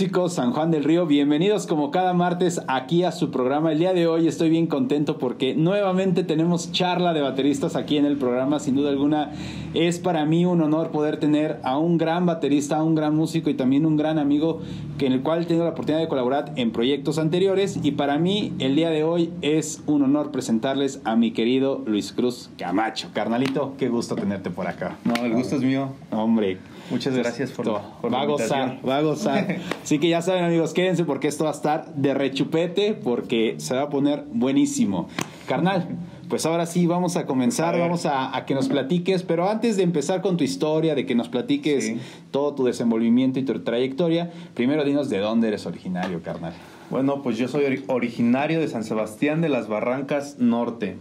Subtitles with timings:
[0.00, 3.70] músicos San Juan del Río, bienvenidos como cada martes aquí a su programa.
[3.70, 8.06] El día de hoy estoy bien contento porque nuevamente tenemos charla de bateristas aquí en
[8.06, 8.60] el programa.
[8.60, 9.32] Sin duda alguna
[9.74, 13.50] es para mí un honor poder tener a un gran baterista, a un gran músico
[13.50, 14.62] y también un gran amigo
[14.96, 17.78] que en el cual tengo la oportunidad de colaborar en proyectos anteriores.
[17.82, 22.14] Y para mí el día de hoy es un honor presentarles a mi querido Luis
[22.14, 23.08] Cruz Camacho.
[23.12, 24.96] Carnalito, qué gusto tenerte por acá.
[25.04, 25.90] No, el gusto es mío.
[26.10, 26.56] Hombre,
[26.90, 27.66] Muchas gracias por,
[28.00, 29.58] por va a gozar, va a gozar.
[29.82, 33.74] Así que ya saben amigos, quédense porque esto va a estar de rechupete porque se
[33.74, 35.08] va a poner buenísimo.
[35.46, 35.88] Carnal,
[36.28, 40.20] pues ahora sí vamos a comenzar, vamos a, que nos platiques, pero antes de empezar
[40.20, 41.92] con tu historia, de que nos platiques
[42.30, 46.54] todo tu desenvolvimiento y tu trayectoria, primero dinos de dónde eres originario, carnal.
[46.90, 50.96] Bueno, pues yo soy originario de San Sebastián de las Barrancas Norte.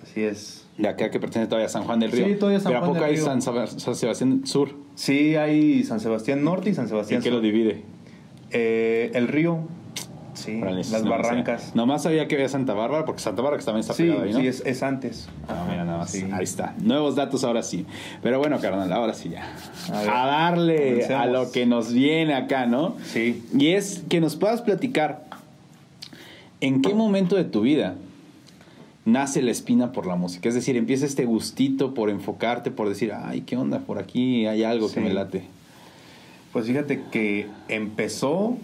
[0.00, 2.26] Así es de acá que pertenece todavía a San Juan del Río.
[2.26, 4.70] Sí, todavía San Pero Juan ¿a poco hay San, Sebastián Sur?
[4.94, 7.82] Sí, hay San Sebastián Norte y San Sebastián ¿Y qué lo divide?
[8.50, 9.58] Eh, el río.
[10.34, 11.74] Sí, las barrancas.
[11.74, 14.38] Nomás sabía que había Santa Bárbara, porque Santa Bárbara que también está sí, ahí, ¿no?
[14.38, 15.28] Sí, es, es antes.
[15.48, 16.14] Ah, mira, nada más.
[16.14, 16.76] Ahí está.
[16.80, 17.84] Nuevos datos ahora sí.
[18.22, 19.52] Pero bueno, carnal, ahora sí ya.
[19.92, 22.94] A, darle a lo que nos viene acá, ¿no?
[23.04, 23.42] Sí.
[23.52, 25.24] Y es que nos puedas platicar
[26.60, 27.96] en qué momento de tu vida
[29.04, 30.48] nace la espina por la música.
[30.48, 33.80] Es decir, empieza este gustito por enfocarte, por decir, ay, ¿qué onda?
[33.80, 35.44] Por aquí hay algo que me late.
[36.52, 38.56] Pues fíjate que empezó,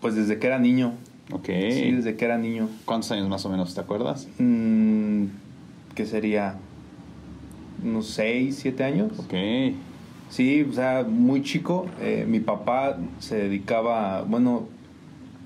[0.00, 0.94] pues desde que era niño.
[1.32, 1.46] Ok.
[1.46, 2.68] Sí, desde que era niño.
[2.84, 4.28] ¿Cuántos años más o menos, te acuerdas?
[4.38, 5.26] Mm,
[5.94, 6.56] ¿Qué sería?
[7.84, 9.18] Unos 6, 7 años.
[9.18, 9.34] Ok.
[10.30, 11.86] Sí, o sea, muy chico.
[12.00, 14.68] Eh, mi papá se dedicaba, bueno,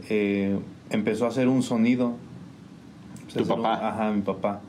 [0.09, 0.59] eh,
[0.91, 2.17] empezó a hacer un sonido
[3.35, 3.89] ¿Tu papá?
[3.89, 4.61] ajá, mi papá.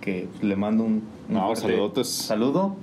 [0.00, 1.56] Que le mando un, un
[2.04, 2.76] saludo.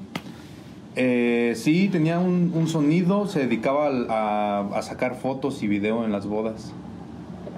[0.95, 6.73] Eh, sí, tenía un, sonido, se dedicaba a, sacar fotos y video en las bodas.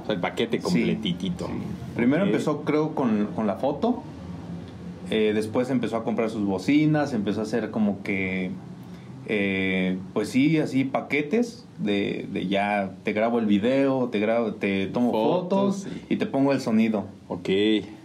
[0.04, 1.50] O sea, el paquete completitito.
[1.96, 4.04] Primero empezó, creo, con, la foto.
[5.10, 8.52] Eh, después empezó a comprar sus bocinas, empezó a hacer como que,
[9.34, 14.88] eh, pues sí, así paquetes de, de, ya te grabo el video, te grabo, te
[14.88, 17.06] tomo fotos, y te pongo el sonido.
[17.30, 17.48] Ok.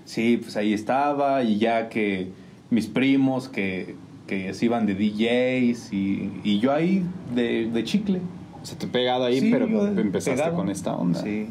[0.05, 2.29] Sí, pues ahí estaba y ya que
[2.71, 3.97] mis primos que,
[4.29, 7.05] que se iban de DJs y, y yo ahí
[7.35, 8.21] de, de, chicle.
[8.63, 9.67] Se te pegado ahí, pero
[9.99, 11.21] empezaste con esta onda.
[11.21, 11.49] Sí,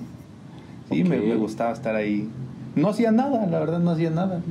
[0.89, 2.29] sí me, me gustaba estar ahí.
[2.77, 4.41] No hacía nada, la verdad no hacía nada.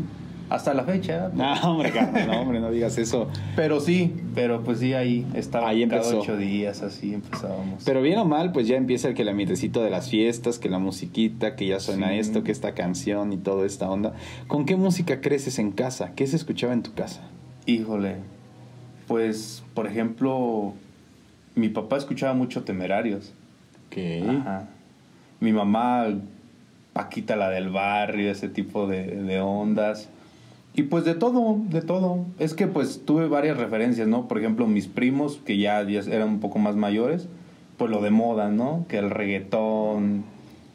[0.50, 1.30] Hasta la fecha.
[1.32, 1.92] No, hombre,
[2.26, 3.28] no, hombre, no digas eso.
[3.56, 5.68] Pero sí, pero pues sí, ahí estaba.
[5.68, 6.10] Ahí empezó.
[6.10, 7.82] Cada ocho días, así empezábamos.
[7.84, 10.68] Pero bien o mal, pues ya empieza el que la mietecito de las fiestas, que
[10.68, 14.14] la musiquita, que ya suena esto, que esta canción y toda esta onda.
[14.46, 16.12] ¿Con qué música creces en casa?
[16.14, 17.22] ¿Qué se escuchaba en tu casa?
[17.66, 18.16] Híjole,
[19.08, 20.74] pues, por ejemplo,
[21.54, 23.32] mi papá escuchaba mucho Temerarios.
[23.90, 24.24] ¿Qué?
[24.28, 24.68] Ajá.
[25.40, 26.08] Mi mamá,
[26.92, 30.08] Paquita la del barrio, ese tipo de, de ondas.
[30.76, 32.24] Y pues de todo, de todo.
[32.38, 34.26] Es que pues tuve varias referencias, ¿no?
[34.26, 37.28] Por ejemplo, mis primos, que ya, eran un poco más mayores,
[37.76, 38.84] pues lo de moda, ¿no?
[38.88, 40.24] Que el reggaetón,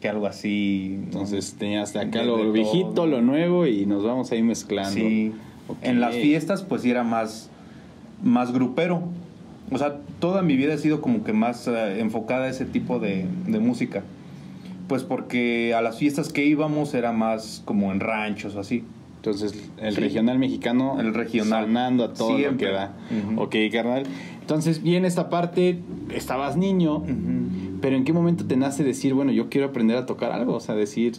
[0.00, 0.98] que algo así.
[1.04, 4.90] Entonces tenías de acá lo viejito, lo nuevo y nos vamos ahí mezclando.
[4.90, 5.32] Sí.
[5.82, 7.50] En las fiestas pues era más,
[8.22, 9.02] más grupero.
[9.70, 13.00] O sea, toda mi vida ha sido como que más eh, enfocada a ese tipo
[13.00, 14.02] de, de música.
[14.88, 18.82] Pues porque a las fiestas que íbamos era más como en ranchos o así.
[19.20, 20.98] Entonces, el regional mexicano.
[20.98, 21.66] El regional.
[21.66, 22.94] Sanando a todo lo que da.
[23.36, 24.04] Ok, carnal.
[24.40, 25.78] Entonces, bien esta parte,
[26.14, 27.04] estabas niño,
[27.82, 30.54] pero ¿en qué momento te nace decir, bueno, yo quiero aprender a tocar algo?
[30.54, 31.16] O sea, decir,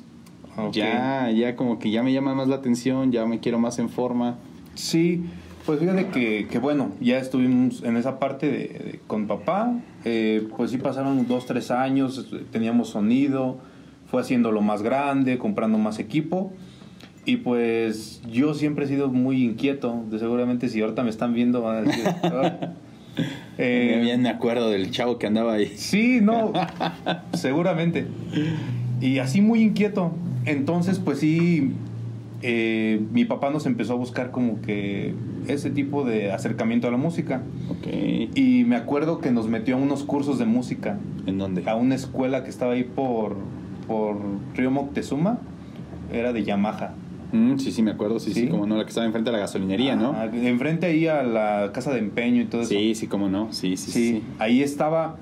[0.72, 3.90] ya, ya como que ya me llama más la atención, ya me quiero más en
[3.90, 4.38] forma.
[4.74, 5.24] Sí,
[5.68, 9.76] pues fíjate que, que bueno, ya estuvimos en esa parte de, con papá,
[10.06, 13.60] eh, pues sí pasaron dos, tres años, teníamos sonido,
[14.08, 16.52] fue haciendo lo más grande, comprando más equipo.
[17.26, 20.04] Y pues yo siempre he sido muy inquieto.
[20.10, 22.06] De seguramente si ahorita me están viendo van a decir...
[23.58, 25.72] eh, Bien me acuerdo del chavo que andaba ahí.
[25.76, 26.52] Sí, no,
[27.34, 28.08] seguramente.
[29.02, 30.14] Y así muy inquieto.
[30.46, 31.74] Entonces, pues sí,
[32.42, 35.14] eh, mi papá nos empezó a buscar como que
[35.48, 37.44] ese tipo de acercamiento a la música.
[37.78, 38.32] Okay.
[38.34, 40.98] Y me acuerdo que nos metió a unos cursos de música.
[41.28, 41.70] ¿En dónde?
[41.70, 43.36] A una escuela que estaba ahí por,
[43.88, 44.18] por
[44.56, 45.40] Río Moctezuma.
[46.12, 46.94] Era de Yamaha.
[47.32, 49.42] Mm, sí, sí, me acuerdo, sí, sí, como no, la que estaba enfrente de la
[49.42, 50.16] gasolinería, ¿no?
[50.24, 52.72] enfrente ahí a la casa de empeño y todo eso.
[52.72, 55.16] Sí, sí, como no, sí, sí, sí, Ahí estaba,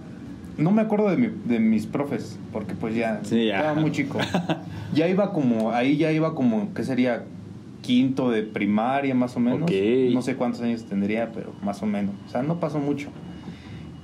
[0.58, 4.18] no me acuerdo de, mi, de mis profes, porque pues ya, estaba muy chico.
[4.94, 7.24] ya iba como, ahí ya iba como, ¿qué sería?
[7.82, 9.72] Quinto de primaria más o menos.
[10.12, 12.14] No sé cuántos años tendría, pero más o menos.
[12.28, 13.10] O sea, no pasó mucho.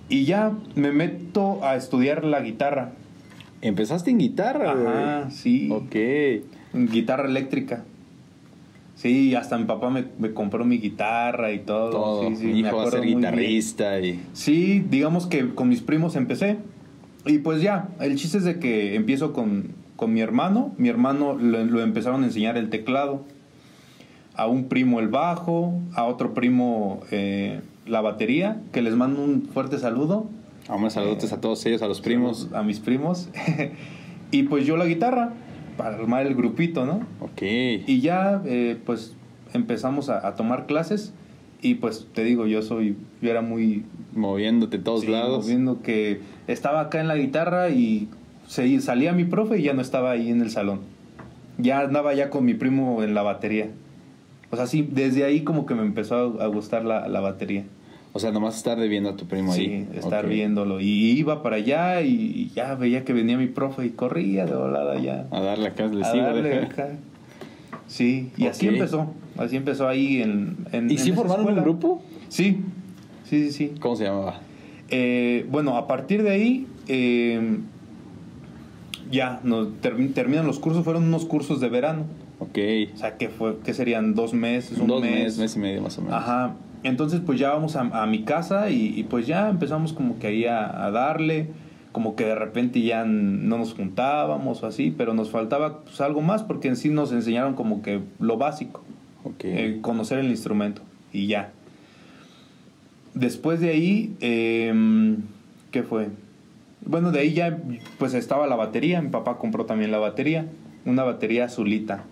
[0.07, 2.93] Y ya me meto a estudiar la guitarra.
[3.61, 4.71] ¿Empezaste en guitarra?
[4.71, 5.69] Ajá, sí.
[5.71, 5.95] Ok.
[6.91, 7.83] Guitarra eléctrica.
[9.05, 11.91] Sí, hasta mi papá me, me compró mi guitarra y todo.
[11.91, 12.27] Todo.
[12.29, 14.19] Sí, sí, Mi me hijo va a ser guitarrista y...
[14.33, 16.57] Sí, digamos que con mis primos empecé.
[17.23, 20.73] Y pues ya, el chiste es de que empiezo con, con mi hermano.
[20.79, 23.23] Mi hermano lo, lo empezaron a enseñar el teclado.
[24.33, 29.43] A un primo el bajo, a otro primo eh, la batería, que les mando un
[29.43, 30.31] fuerte saludo.
[30.67, 32.49] Vamos, saludos a todos ellos, a los primos.
[32.55, 33.29] A mis primos.
[34.31, 35.33] y pues yo la guitarra,
[35.77, 37.01] para armar el grupito, ¿no?
[37.19, 37.41] Ok.
[37.41, 39.15] Y ya, eh, pues
[39.53, 41.13] empezamos a, a tomar clases.
[41.61, 43.83] Y pues te digo, yo soy, yo era muy
[44.13, 45.47] Moviéndote todos Sí, lados.
[45.47, 48.07] Viendo que estaba acá en la guitarra y
[48.47, 50.81] se, salía mi profe y ya no estaba ahí en el salón.
[51.57, 53.69] Ya andaba ya con mi primo en la batería.
[54.51, 57.65] O sea, sí, desde ahí como que me empezó a, a gustar la, la batería.
[58.15, 59.87] O sea, nomás estar de viendo a tu primo Sí, ahí.
[59.93, 60.31] estar Ok.
[60.31, 60.79] viéndolo.
[60.79, 64.97] Y iba para allá y, ya veía que venía mi profe y corría de volada
[65.01, 65.27] ya.
[65.31, 66.65] A darle acá, le A darle deja.
[66.65, 66.89] acá.
[67.87, 69.11] Sí, y así empezó.
[69.37, 70.55] Así empezó ahí en...
[70.71, 71.61] en ¿Y en sí formaron un escuela.
[71.63, 72.01] grupo?
[72.29, 72.61] Sí,
[73.25, 73.71] sí, sí, sí.
[73.81, 74.39] ¿Cómo se llamaba?
[74.89, 77.57] Eh, bueno, a partir de ahí, eh,
[79.11, 82.03] ya, nos termi- terminan los cursos, fueron unos cursos de verano.
[82.39, 82.57] Ok.
[82.93, 85.11] O sea, que fue, que serían dos meses, un Dos mes.
[85.11, 86.15] meses, mes y medio más o menos.
[86.15, 86.55] Ajá.
[86.85, 90.27] Entonces, pues ya vamos a, a mi casa y, y, pues ya empezamos como que
[90.27, 91.47] ahí a, a darle,
[91.91, 96.21] como que de repente ya no nos juntábamos o así, pero nos faltaba pues, algo
[96.21, 98.83] más porque en sí nos enseñaron como que lo básico.
[99.39, 101.51] Eh, conocer el instrumento y ya.
[103.15, 105.17] Después de ahí, eh,
[105.71, 106.09] ¿qué fue?
[106.85, 107.57] Bueno, de ahí ya
[107.97, 110.45] pues estaba la batería, mi papá compró también la batería,
[110.85, 112.03] una batería azulita.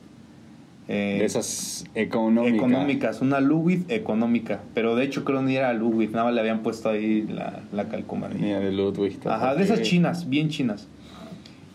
[0.90, 2.58] Eh, de esas económicas.
[2.58, 6.60] económicas, una Ludwig económica, pero de hecho creo ni era Ludwig, nada más le habían
[6.62, 8.60] puesto ahí la, la calcomanía.
[8.60, 9.18] De Ludwig.
[9.26, 10.88] Ajá, de esas chinas, bien chinas.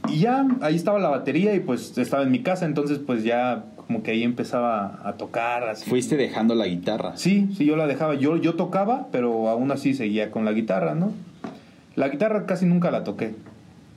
[0.09, 3.65] Y ya ahí estaba la batería y pues estaba en mi casa, entonces pues ya
[3.77, 5.89] como que ahí empezaba a tocar así.
[5.89, 7.17] Fuiste dejando la guitarra.
[7.17, 8.15] Sí, sí, yo la dejaba.
[8.15, 11.13] Yo, yo tocaba, pero aún así seguía con la guitarra, ¿no?
[11.97, 13.35] La guitarra casi nunca la toqué.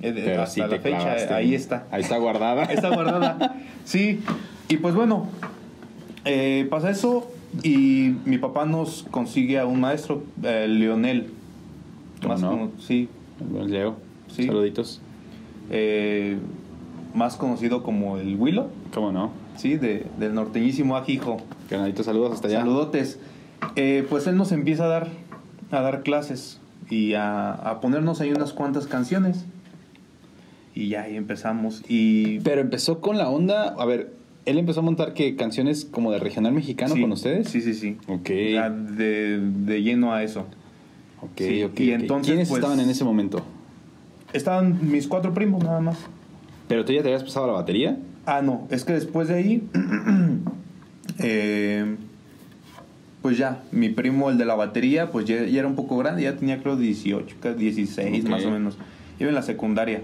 [0.02, 1.34] Eh, Pero hasta sí la fecha, clavaste.
[1.34, 1.84] ahí está.
[1.92, 2.64] Ahí está guardada.
[2.64, 3.56] Está guardada.
[3.84, 4.20] Sí.
[4.72, 5.28] Y pues bueno,
[6.24, 7.30] eh, pasa eso
[7.62, 11.30] y mi papá nos consigue a un maestro, eh, Leonel.
[12.22, 12.50] ¿Cómo Más no?
[12.52, 13.10] como- sí.
[13.68, 13.98] Leo.
[14.34, 14.46] Sí.
[14.46, 15.02] Saluditos.
[15.70, 16.38] eh,
[17.14, 19.32] más conocido como el Willow, ¿Cómo no?
[19.58, 21.38] sí, de, del norteñísimo Ajijo.
[21.70, 22.60] Canaditos, saludos hasta allá.
[22.60, 23.20] Saludotes.
[23.76, 25.08] Eh, pues él nos empieza a dar,
[25.72, 26.60] a dar clases
[26.90, 29.44] y a, a ponernos ahí unas cuantas canciones.
[30.74, 31.84] Y ya ahí empezamos.
[31.90, 33.76] Y Pero empezó con la onda.
[33.78, 34.14] A ver,
[34.46, 37.50] él empezó a montar que canciones como de regional mexicano Sí, con ustedes.
[37.50, 37.98] Sí, sí, sí.
[38.08, 38.28] Ok.
[38.30, 40.46] De, de lleno a eso.
[41.22, 42.00] Ok, Sí, ok, y ok.
[42.02, 43.44] entonces, ¿Quiénes pues- estaban en ese momento?
[44.34, 45.98] Estaban mis cuatro primos nada más.
[46.68, 47.98] ¿Pero tú ya te habías pasado la batería?
[48.26, 49.64] Ah, no, es que después de ahí,
[51.20, 51.96] eh,
[53.22, 56.24] pues ya, mi primo, el de la batería, pues ya, ya era un poco grande,
[56.24, 58.30] ya tenía creo 18, casi 16 Ok.
[58.32, 58.78] más o menos.
[59.20, 60.02] Iba en la secundaria.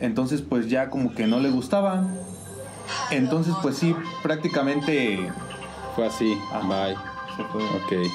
[0.00, 2.08] Entonces, pues ya como que no le gustaba.
[3.10, 5.30] Entonces, pues sí, prácticamente
[5.94, 6.36] Fue así.
[6.52, 6.86] Ajá.
[6.86, 6.96] Bye.
[7.36, 7.64] se fue.
[7.64, 8.10] Ok.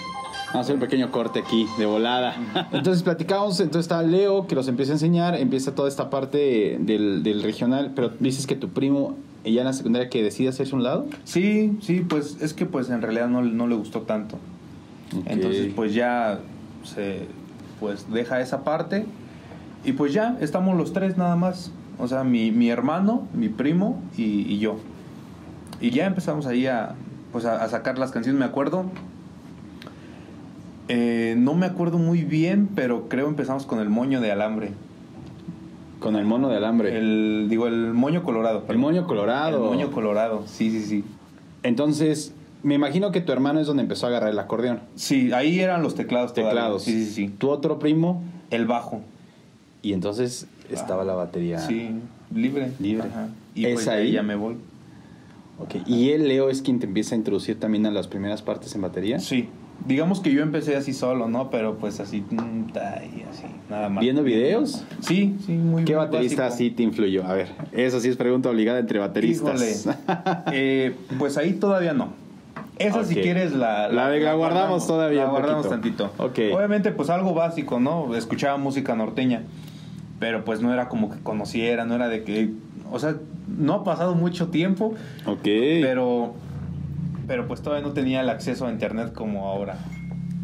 [0.47, 2.35] Vamos a hacer un pequeño corte aquí, de volada.
[2.71, 7.23] Entonces platicamos, entonces está Leo que los empieza a enseñar, empieza toda esta parte del,
[7.23, 10.83] del regional, pero dices que tu primo, ya en la secundaria, que decide hacerse un
[10.83, 11.07] lado.
[11.25, 14.37] Sí, sí, pues es que pues en realidad no, no le gustó tanto.
[15.25, 16.39] Entonces, pues ya
[16.83, 17.27] se
[17.79, 19.05] pues deja esa parte
[19.83, 21.71] y pues ya estamos los tres nada más.
[21.99, 24.77] O sea, mi, mi hermano, mi primo y, y yo.
[25.81, 26.95] Y ya empezamos ahí a
[27.31, 28.85] pues a, a sacar las canciones, me acuerdo.
[30.87, 34.71] Eh, no me acuerdo muy bien, pero creo empezamos con el moño de alambre.
[35.99, 36.89] Con el mono de alambre.
[36.97, 38.61] El, El, digo, el moño colorado.
[38.63, 38.81] perdón.
[38.81, 39.63] moño colorado.
[39.63, 41.03] El moño colorado, sí, sí, sí.
[41.63, 44.81] Entonces, me imagino que tu hermano es donde empezó a agarrar el acordeón.
[44.95, 46.33] Sí, ahí eran los teclados.
[46.33, 46.51] todavía.
[46.51, 46.83] Teclados.
[46.83, 47.27] Sí, sí, sí.
[47.29, 48.21] Tu otro primo,
[48.51, 49.01] El bajo.
[49.89, 51.59] Y entonces estaba la batería.
[51.59, 51.91] Sí,
[52.33, 52.71] libre.
[52.79, 53.07] Libre.
[53.07, 53.27] Ajá.
[53.53, 54.11] Y ¿Es pues ahí?
[54.11, 54.55] ya me voy.
[55.59, 55.75] Ok.
[55.87, 58.81] ¿Y él, Leo, es quien te empieza a introducir también a las primeras partes en
[58.81, 59.19] batería?
[59.19, 59.47] Sí.
[59.87, 61.49] Digamos que yo empecé así solo, ¿no?
[61.49, 64.01] Pero pues así, mm, y así, nada más.
[64.01, 64.83] ¿Viendo videos?
[65.01, 66.57] Sí, sí, muy ¿Qué muy baterista básico.
[66.57, 67.25] sí te influyó?
[67.25, 69.87] A ver, eso sí es pregunta obligada entre bateristas.
[70.53, 72.09] Eh, pues ahí todavía no.
[72.77, 73.21] Esa si Ok.
[73.21, 73.87] quieres la...
[73.89, 76.05] La de- la guardamos todavía La un guardamos poquito.
[76.09, 76.23] tantito.
[76.23, 76.55] Ok.
[76.57, 78.15] Obviamente pues algo básico, ¿no?
[78.15, 79.43] Escuchaba música norteña.
[80.19, 82.51] Pero pues no era como que conociera, no era de que...
[82.91, 83.15] O sea,
[83.47, 84.93] no ha pasado mucho tiempo.
[85.25, 85.39] ok.
[85.43, 86.33] Pero,
[87.27, 89.77] pero pues todavía no tenía el acceso a internet como ahora.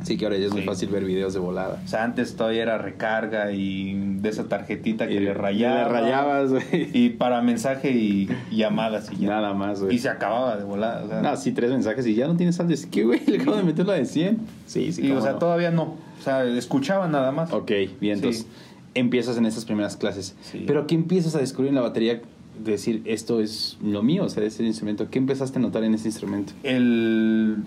[0.03, 0.67] Sí, que ahora ya es muy Sí.
[0.67, 1.79] fácil ver videos de volada.
[1.85, 5.83] O sea, antes todavía era recarga y de esa tarjetita que Y le rayaba.
[5.83, 6.89] Le rayabas, güey.
[6.91, 9.27] Y para mensaje y llamadas y ya.
[9.29, 9.95] Nada más, güey.
[9.95, 11.03] Y se acababa de volar.
[11.03, 12.73] O sea, No, sí, tres mensajes y ya no tienes saldo.
[12.89, 14.39] Que, güey, le acabo de meter la de 100.
[14.65, 15.37] Sí, sí, y, o sea, no.
[15.37, 15.83] todavía no.
[15.83, 17.53] O sea, escuchaba nada más.
[17.53, 18.47] Ok, bien, entonces Sí.
[18.93, 20.35] Empiezas en esas primeras clases.
[20.41, 20.63] Sí.
[20.67, 22.21] Pero ¿qué empiezas a descubrir en la batería?
[22.63, 25.09] De decir, esto es lo mío, o sea, ese instrumento.
[25.09, 26.53] ¿Qué empezaste a notar en ese instrumento?
[26.63, 27.57] El.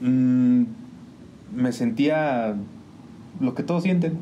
[0.00, 0.62] mm,
[1.54, 2.56] me sentía
[3.40, 4.18] lo que todos sienten.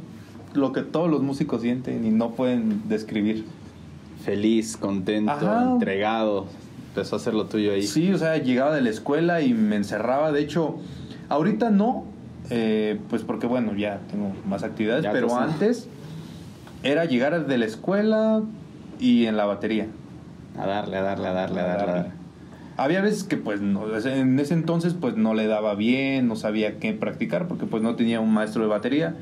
[0.55, 3.45] Lo que todos los músicos sienten y no pueden describir.
[4.25, 5.71] Feliz, contento, Ajá.
[5.73, 6.47] entregado.
[6.89, 7.83] Empezó a hacer lo tuyo ahí.
[7.87, 10.33] Sí, o sea, llegaba de la escuela y me encerraba.
[10.33, 10.77] De hecho,
[11.29, 12.05] ahorita no,
[12.51, 15.89] eh, pues porque bueno, ya tengo más actividades, Ya, pero antes
[16.83, 18.43] era llegar de la escuela
[18.99, 19.87] y en la batería.
[20.59, 21.91] A darle, a darle, a darle, a darle.
[21.91, 22.11] a darle.
[22.79, 26.79] Había veces que pues no, en ese entonces pues no le daba bien, no sabía
[26.79, 29.15] qué practicar porque pues no tenía un maestro de batería,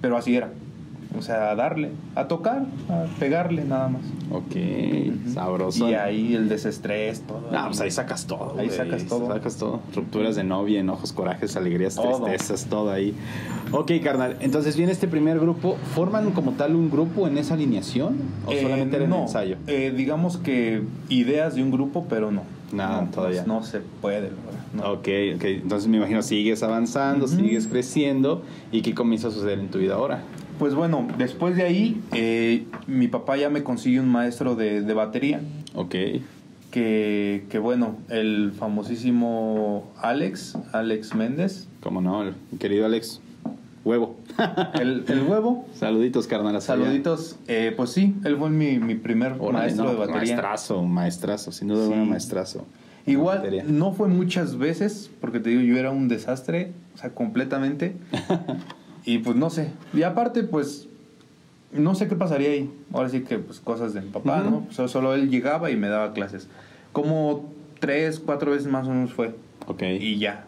[0.00, 0.50] pero así era.
[1.16, 4.02] O sea, a darle, a tocar, a pegarle nada más.
[4.30, 5.32] Ok, Ujú.
[5.32, 5.88] sabroso.
[5.88, 7.42] Y ahí el desestrés, todo.
[7.52, 8.54] No, pues ahí sacas todo.
[8.58, 8.76] Ahí güey.
[8.76, 9.28] sacas todo.
[9.28, 9.80] Sacas todo.
[9.94, 12.24] Rupturas de novia, enojos, corajes, alegrías, Todo.
[12.24, 13.14] tristezas, todo ahí.
[13.70, 14.36] Ok, carnal.
[14.40, 15.76] Entonces viene este primer grupo.
[15.94, 18.16] ¿Forman como tal un grupo en esa alineación?
[18.46, 19.56] ¿O Eh, solamente era no, ensayo?
[19.68, 22.42] eh, digamos que ideas de un grupo, pero no.
[22.72, 23.44] Nada, No, todavía.
[23.46, 24.30] No, se puede,
[24.74, 24.82] no.
[24.94, 25.44] Ok, ok.
[25.44, 27.36] Entonces me imagino sigues avanzando, Ujú.
[27.36, 28.42] sigues creciendo.
[28.72, 30.22] ¿Y qué comienza a suceder en tu vida ahora?
[30.58, 34.94] Pues bueno, después de ahí, eh, mi papá ya me consiguió un maestro de, de
[34.94, 35.40] batería.
[35.74, 35.94] Ok.
[36.70, 42.22] Que, que bueno, el famosísimo Alex, Alex Méndez, ¿Cómo no?
[42.22, 43.20] El querido Alex.
[43.84, 44.16] Huevo.
[44.80, 45.66] el, el huevo.
[45.74, 46.60] Saluditos, carnal.
[46.62, 47.36] Saluditos.
[47.46, 50.20] Eh, pues sí, él fue mi, mi primer maestro no, de batería.
[50.20, 51.52] Maestrazo, maestrazo.
[51.52, 51.94] Sin duda Sí.
[52.08, 52.64] maestrazo.
[53.06, 57.96] Igual, no fue muchas veces, porque te digo, yo era un desastre, o sea, completamente.
[59.04, 59.70] y pues no sé.
[59.92, 60.88] Y aparte, pues,
[61.72, 62.70] no sé qué pasaría ahí.
[62.92, 64.42] Ahora sí que, pues, cosas de mi papá.
[64.42, 64.66] ¿no?
[64.70, 66.48] So- solo él llegaba y me daba clases.
[66.92, 69.34] Como tres, cuatro veces más o menos fue.
[69.66, 69.82] Ok.
[70.00, 70.44] Y ya.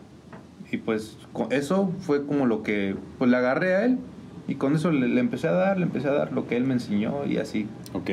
[0.70, 1.16] Y pues,
[1.50, 3.98] eso fue como lo que, pues, le agarré a él.
[4.48, 6.64] Y con eso le, le empecé a dar, le empecé a dar lo que él
[6.64, 7.66] me enseñó y así.
[7.94, 8.10] Ok.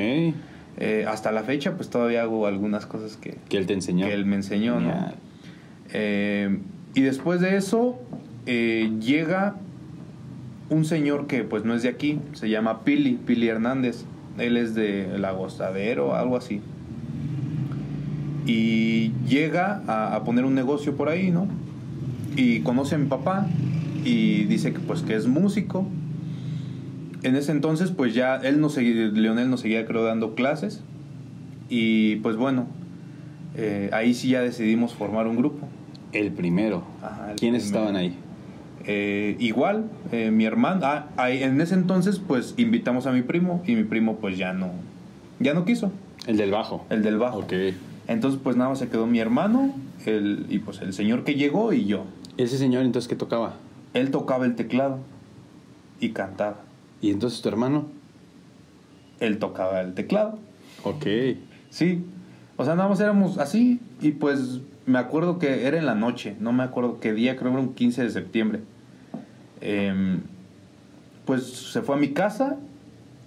[0.78, 4.08] Eh, hasta la fecha, pues, todavía hago algunas cosas que, Que él te enseñó.
[4.08, 4.92] que él me enseñó, ¿no?
[5.94, 6.58] Eh,
[6.96, 8.00] y después de eso
[8.48, 9.56] eh, llega
[10.74, 14.06] un señor que pues no es de aquí, se llama Pili, Pili Hernández.
[14.38, 16.60] Él es de El Agostadero, algo así.
[18.46, 21.48] Y llega a, a poner un negocio por ahí, ¿no?
[22.36, 23.48] Y conoce a mi papá
[24.03, 25.86] y dice que pues que es músico.
[27.22, 30.82] En ese entonces pues ya él no seguía, Leonel nos seguía creo dando clases.
[31.70, 32.68] Y pues bueno,
[33.56, 35.68] eh, ahí sí ya decidimos formar un grupo.
[36.12, 36.84] El primero.
[37.01, 37.80] Ajá, el ¿Quiénes primero.
[37.86, 38.18] estaban ahí?
[38.86, 43.75] Eh, igual, eh, mi hermano, ah, en ese entonces pues invitamos a mi primo y
[43.75, 44.72] mi primo pues ya no,
[45.40, 45.92] ya no quiso,
[46.28, 46.86] El del bajo.
[46.90, 47.40] el del bajo.
[47.40, 47.54] Ok.
[48.08, 49.74] Entonces pues nada más se quedó mi hermano
[50.06, 52.06] el, y pues el señor que llegó y yo.
[52.38, 53.54] Ese señor entonces qué tocaba.
[53.94, 55.00] Él tocaba el teclado
[56.00, 56.58] y cantaba.
[57.02, 57.86] Y entonces tu hermano.
[59.20, 60.40] Él tocaba el teclado.
[60.84, 61.06] Ok.
[61.70, 62.04] Sí.
[62.58, 66.36] O sea, nada más éramos así y pues me acuerdo que era en la noche,
[66.40, 68.60] no me acuerdo qué día, creo que era un 15 de septiembre.
[69.65, 70.20] Em,
[71.25, 72.58] pues se fue a mi casa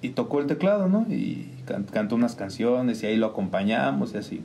[0.02, 1.06] y tocó el teclado, ¿no?
[1.08, 4.40] Y can- cantó unas canciones y ahí lo acompañamos y así.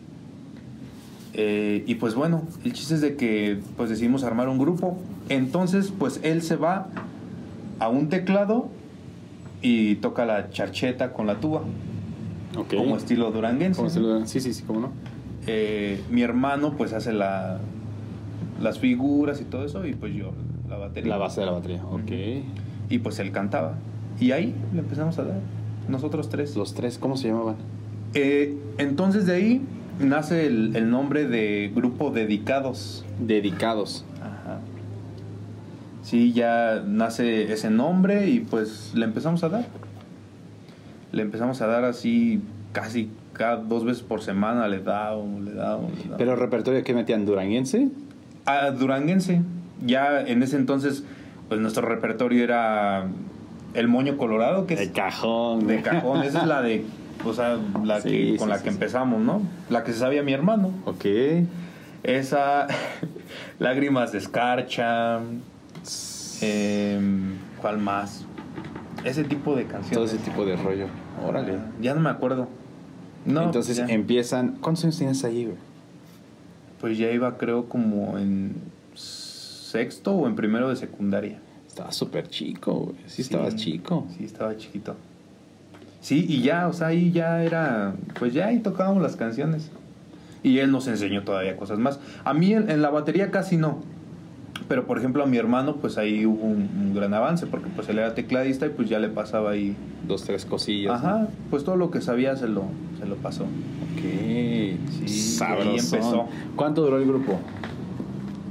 [1.33, 4.97] Eh, y pues bueno, el chiste es de que pues decidimos armar un grupo.
[5.29, 6.87] Entonces pues él se va
[7.79, 8.69] a un teclado
[9.61, 11.61] y toca la charcheta con la tuba,
[12.57, 12.75] Ok.
[12.75, 13.77] como estilo duranguense.
[13.77, 14.91] ¿Cómo se lo- Sí, sí, sí, cómo no.
[15.47, 17.59] Eh, mi hermano pues hace la,
[18.61, 20.31] las figuras y todo eso y pues yo
[20.71, 21.09] la batería.
[21.09, 21.83] La base de la batería.
[21.85, 22.11] Ok.
[22.89, 23.75] Y pues él cantaba.
[24.19, 25.39] Y ahí le empezamos a dar,
[25.87, 26.55] nosotros tres.
[26.55, 27.55] Los tres, ¿cómo se llamaban?
[28.13, 29.61] Eh, entonces de ahí
[29.99, 33.05] nace el, el nombre de Grupo Dedicados.
[33.19, 34.05] Dedicados.
[34.19, 34.59] Ajá.
[36.03, 39.65] Sí, ya nace ese nombre y pues le empezamos a dar.
[41.11, 45.91] Le empezamos a dar así casi cada dos veces por semana le dábamos, le dábamos,
[45.93, 46.17] le dábamos.
[46.17, 47.89] Pero repertorio que metían duranguense.
[48.45, 49.41] Ah, duranguense.
[49.81, 51.03] Ya en ese entonces,
[51.49, 53.05] pues nuestro repertorio era
[53.73, 55.67] el moño colorado, que es De cajón.
[55.67, 56.23] de cajón.
[56.23, 56.85] Esa es la de,
[57.25, 59.41] o sea, la Sí, que, con sí, la sí, que empezamos, ¿no?
[59.69, 60.71] La que se sabía mi hermano.
[60.85, 61.05] Ok.
[62.03, 62.67] Esa,
[63.59, 65.19] lágrimas de escarcha.
[66.41, 68.25] em, ¿Cuál más?
[69.03, 69.93] Ese tipo de canciones.
[69.93, 70.87] Todo ese tipo de rollo.
[71.27, 71.57] Órale.
[71.81, 72.47] Ya no me acuerdo.
[73.25, 73.85] No, Entonces ya.
[73.87, 74.57] empiezan.
[74.61, 75.57] ¿Cuántos años tenías ahí, güey?
[76.79, 78.55] pues ya iba creo como en
[79.71, 81.39] sexto o en primero de secundaria.
[81.67, 82.95] Estaba súper chico, güey.
[83.07, 84.05] Sí, estabas chico.
[84.17, 84.95] Sí, estaba chiquito.
[86.01, 89.71] Sí, y ya, o sea, ahí ya era, pues ya ahí tocábamos las canciones.
[90.43, 91.99] Y él nos enseñó todavía cosas más.
[92.23, 93.79] A mí en, en la batería casi no.
[94.67, 97.87] Pero por ejemplo a mi hermano, pues ahí hubo un, un gran avance, porque pues
[97.89, 99.75] él era tecladista y pues ya le pasaba ahí.
[100.07, 100.93] Dos, tres cosillas.
[100.93, 102.63] Ajá, pues todo lo que sabía se lo,
[102.99, 103.43] se lo pasó.
[103.43, 104.01] Ok.
[104.01, 105.67] Sí, Sabrosón.
[105.73, 106.27] ahí empezó.
[106.55, 107.39] ¿Cuánto duró el grupo?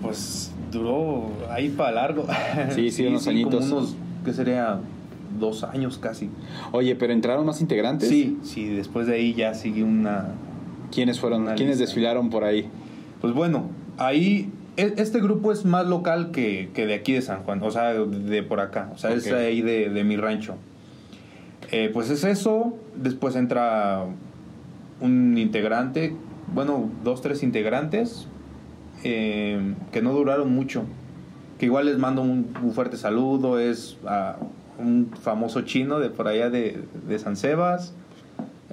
[0.03, 2.27] Pues duró ahí para largo.
[2.75, 3.65] Sí, sí, unos añitos.
[3.67, 4.79] Como unos, ¿qué sería?
[5.39, 6.29] Dos años casi.
[6.73, 8.09] Oye, pero entraron más integrantes.
[8.09, 10.29] Sí, sí, después de ahí ya sigue una...
[10.93, 11.43] ¿Quiénes fueron?
[11.43, 11.87] Una ¿Quiénes lista.
[11.89, 12.69] desfilaron por ahí?
[13.21, 14.51] Pues bueno, ahí...
[14.77, 17.93] e- Este grupo es más local que, que de aquí de San Juan, o sea,
[17.95, 19.35] de, de por acá, o sea, es Ok.
[19.35, 20.57] ahí de, de mi rancho.
[21.71, 24.05] Eh, pues es eso, después entra
[25.01, 26.13] un integrante,
[26.53, 28.27] bueno, dos, tres integrantes,
[29.05, 30.85] eh, que no duraron mucho,
[31.59, 34.37] que igual les mando un, un fuerte saludo, es a
[34.79, 37.93] un famoso chino de por allá de, de San Sebas,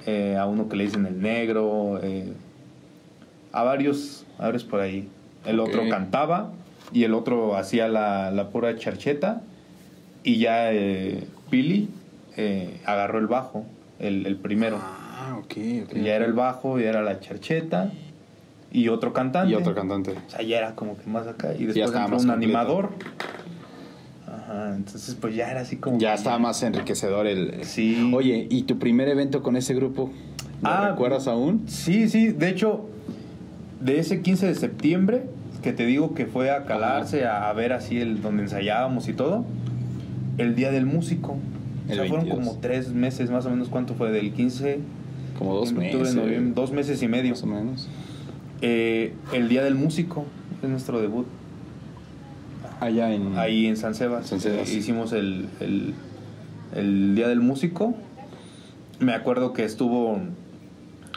[0.06, 2.32] eh, a uno que le dicen el negro, eh,
[3.52, 5.08] a varios, a varios por ahí.
[5.44, 6.52] El otro cantaba
[6.92, 9.42] y el otro hacía la, la pura charcheta
[10.22, 11.88] y ya eh, Pili
[12.36, 13.64] eh, agarró el bajo,
[13.98, 14.78] el, el primero.
[14.80, 15.38] Ah.
[16.04, 17.92] Ya era el bajo, ya era la charcheta
[18.72, 19.52] y otro cantante.
[19.52, 20.12] Y otro cantante.
[20.26, 21.54] O sea, ya era como que más acá.
[21.54, 22.32] Y Ya después entró un completo.
[22.32, 22.90] animador.
[24.26, 25.98] Ajá, entonces pues ya era así como...
[25.98, 27.64] Ya estaba más enriquecedor el...
[27.64, 28.10] Sí.
[28.14, 30.10] Oye, ¿y tu primer evento con ese grupo?
[30.62, 31.64] ¿Lo Ah, recuerdas aún?
[31.66, 32.86] Sí, sí, de hecho,
[33.80, 35.22] de ese 15 de septiembre,
[35.62, 39.12] que te digo que fue a calarse, a, a ver así el donde ensayábamos y
[39.14, 39.44] todo,
[40.36, 41.32] el día del músico.
[41.32, 42.38] O El sea, fueron 22.
[42.38, 44.10] como tres meses más o menos, ¿cuánto fue?
[44.10, 44.80] Del 15,
[45.38, 46.14] Como dos meses.
[46.14, 47.30] noviembre, dos meses y medio.
[47.30, 47.88] Más o menos.
[48.60, 50.24] Eh, el día del músico,
[50.62, 51.26] es nuestro debut.
[52.80, 53.36] Allá en...
[53.38, 54.26] Ahí en San Sebas.
[54.26, 54.68] San Sebas.
[54.70, 55.94] Eh, hicimos el, el,
[56.74, 57.94] el Día del Músico.
[59.00, 60.18] Me acuerdo que estuvo,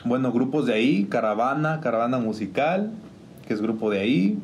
[0.05, 2.91] bueno, grupos de ahí, Caravana, Caravana Musical,
[3.47, 4.37] que es grupo de ahí.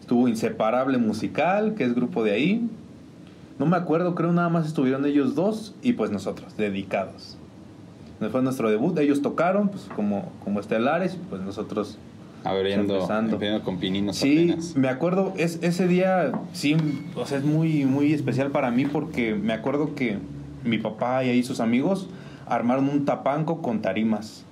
[0.00, 2.68] Estuvo Inseparable Musical, que es grupo de ahí.
[3.58, 7.36] No me acuerdo, creo nada más estuvieron ellos dos y pues nosotros, dedicados.
[8.32, 11.98] Fue nuestro debut, ellos tocaron pues como, como estelares, pues nosotros
[12.44, 14.74] Abriendo, abriendo con pininos Sí, apenas.
[14.76, 16.76] me acuerdo, es, ese día, sí,
[17.14, 20.16] o sea, es muy, muy especial para mí porque me acuerdo que
[20.64, 22.08] mi papá y ahí sus amigos
[22.46, 24.44] armaron un tapanco con tarimas.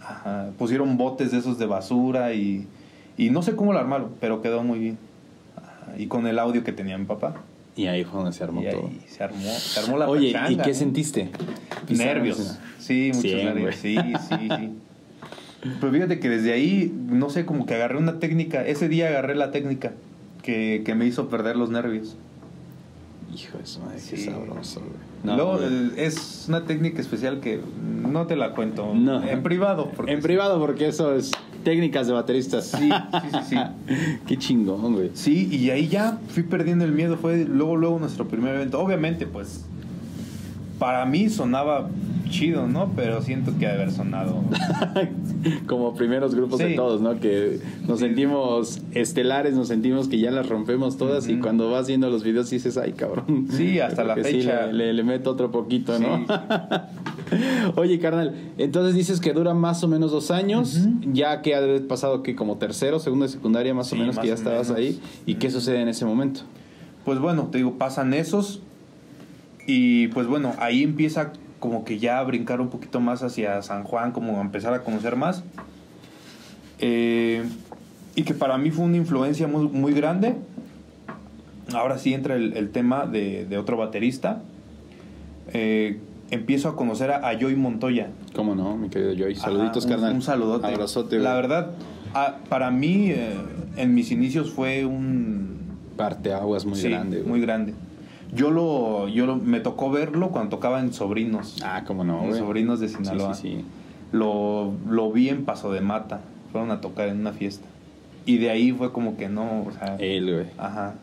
[0.00, 2.66] Ajá, pusieron botes de esos de basura y,
[3.16, 4.98] y no sé cómo lo armaron, pero quedó muy bien.
[5.56, 7.34] Ajá, y con el audio que tenía mi papá.
[7.74, 8.86] Y ahí fue donde se armó y todo.
[8.86, 10.74] ahí se armó, se armó la Oye, ¿y pachanga, qué ¿eh?
[10.74, 11.30] sentiste?
[11.88, 12.58] Nervios.
[12.78, 13.76] Sí, muchos Cien, nervios.
[13.76, 13.96] Sí,
[14.28, 14.70] sí, sí.
[15.80, 18.64] Pero fíjate que desde ahí, no sé, como que agarré una técnica.
[18.66, 19.92] Ese día agarré la técnica
[20.42, 22.16] que, que me hizo perder los nervios.
[23.34, 25.36] Hijo de su madre, qué sabroso, güey.
[25.36, 27.60] Luego, eh, es una técnica especial que
[28.08, 28.94] no te la cuento.
[28.94, 29.22] No.
[29.22, 29.90] En privado.
[29.96, 31.32] Porque En privado, porque eso es
[31.64, 32.66] técnicas de bateristas.
[32.66, 33.56] Sí, sí, sí, sí.
[34.26, 35.10] Qué chingón, güey.
[35.14, 37.16] Sí, y ahí ya fui perdiendo el miedo.
[37.16, 38.78] Fue luego, luego nuestro primer evento.
[38.78, 39.64] Obviamente, pues,
[40.78, 41.88] para mí sonaba
[42.28, 42.90] chido, ¿no?
[42.96, 44.42] Pero siento que ha de haber sonado.
[45.66, 47.20] Como primeros grupos de todos, ¿no?
[47.20, 52.10] Que nos sentimos estelares, nos sentimos que ya las rompemos todas y cuando vas viendo
[52.10, 53.46] los videos dices, ay, cabrón.
[53.50, 54.66] Sí, hasta Creo la que sí, fecha.
[54.66, 56.26] le, le- le meto otro poquito, ¿no?
[57.76, 60.80] Oye, carnal, entonces dices que dura más o menos dos años,
[61.12, 64.34] ya que ha pasado que como tercero, segundo de secundaria, más o menos que ya
[64.34, 64.78] estabas menos.
[64.80, 65.00] ahí.
[65.26, 66.40] ¿Y qué sucede en ese momento?
[67.04, 68.60] Pues bueno, te digo, pasan esos.
[69.66, 73.82] Y pues bueno, ahí empieza como que ya a brincar un poquito más hacia San
[73.84, 75.42] Juan, como a empezar a conocer más.
[76.78, 77.42] Eh,
[78.14, 80.34] y que para mí fue una influencia muy, muy grande.
[81.74, 84.42] Ahora sí entra el, el tema de, de otro baterista.
[85.52, 85.98] Eh,
[86.30, 88.08] empiezo a conocer a, a Joy Montoya.
[88.34, 89.34] ¿Cómo no, mi querido Joy?
[89.34, 90.14] Saluditos, Ajá, un- carnal.
[90.16, 90.66] Un saludote.
[90.66, 91.72] Abrazote, La verdad,
[92.14, 93.34] ah, para mí, eh,
[93.76, 95.56] en mis inicios fue un,
[95.96, 97.28] Parteaguas muy Sí, grande, güey.
[97.28, 97.74] muy grande.
[98.36, 101.56] Yo lo, yo lo- me tocó verlo cuando tocaba en Sobrinos.
[101.64, 102.34] Ah, cómo no, en.
[102.34, 103.34] Sobrinos de Sinaloa.
[103.34, 103.64] sí, sí.
[104.12, 106.20] Lo, lo vi en Paso de Mata.
[106.52, 107.66] Fueron a tocar en una fiesta.
[108.24, 110.46] Y de ahí fue como que no, o sea, Él, güey.
[110.58, 110.94] ajá.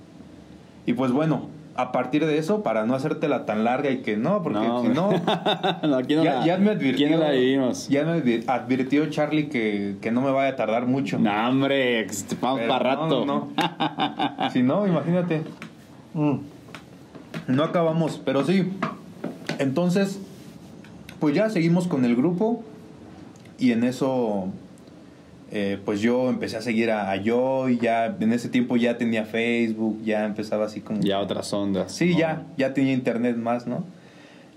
[0.86, 4.44] Y pues bueno, a partir de eso, para no hacértela tan larga y que no,
[4.44, 5.10] porque No, si no,
[5.88, 7.10] no, aquí no ya, la, ya me advirtió.
[7.12, 7.88] no la vivimos.
[7.90, 11.18] Ya me advi- advirtió Charlie que, que no me vaya a tardar mucho.
[11.20, 12.06] No, hombre,
[12.42, 13.26] vamos para rato.
[13.26, 13.48] no, no.
[14.52, 15.44] si no, imagínate.
[16.14, 16.36] Mm.
[17.48, 18.70] No acabamos, pero sí.
[19.60, 20.20] Entonces,
[21.20, 22.64] pues ya seguimos con el grupo.
[23.60, 24.48] Y en eso
[25.52, 29.24] eh, pues yo empecé a seguir a, a Joy, ya en ese tiempo ya tenía
[29.26, 31.02] Facebook, ya empezaba así como...
[31.02, 31.92] Ya otras ondas.
[31.92, 32.20] Sí, ¿no?
[32.20, 33.86] ya, ya tenía internet más, ¿no?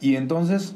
[0.01, 0.75] Y entonces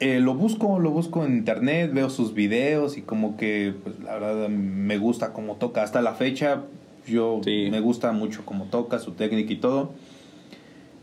[0.00, 4.18] eh, lo busco, lo busco en internet, veo sus videos y como que, pues la
[4.18, 5.82] verdad me gusta cómo toca.
[5.82, 6.62] Hasta la fecha
[7.06, 7.68] yo Sí.
[7.70, 9.92] me gusta mucho cómo toca, su técnica y todo.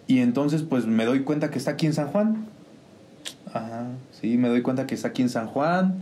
[0.07, 2.45] Y entonces pues me doy cuenta que está aquí en San Juan.
[3.53, 3.87] Ajá,
[4.19, 5.95] sí, me doy cuenta que está aquí en San Juan.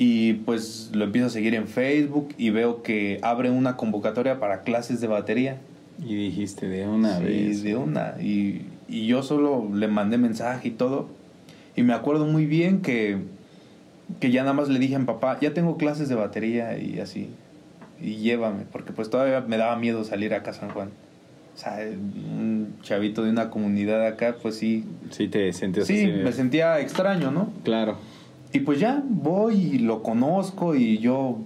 [0.00, 4.62] Y pues lo empiezo a seguir en Facebook y veo que abre una convocatoria para
[4.62, 5.58] clases de batería.
[6.04, 7.62] Y dijiste de una Sí, vez.
[7.64, 8.14] de una.
[8.20, 11.08] Y, y yo solo le mandé mensaje y todo.
[11.76, 13.18] Y me acuerdo muy bien que,
[14.20, 17.00] que ya nada más le dije a mi papá, ya tengo clases de batería y
[17.00, 17.28] así.
[18.00, 20.90] Y llévame, porque pues todavía me daba miedo salir acá a San Juan.
[21.56, 24.84] O sea, un chavito de una comunidad acá, pues sí.
[25.10, 26.12] Sí, te sentías Sí, así.
[26.24, 27.50] me sentía extraño, ¿no?
[27.64, 27.96] Claro.
[28.52, 31.38] Y pues ya voy y lo conozco y yo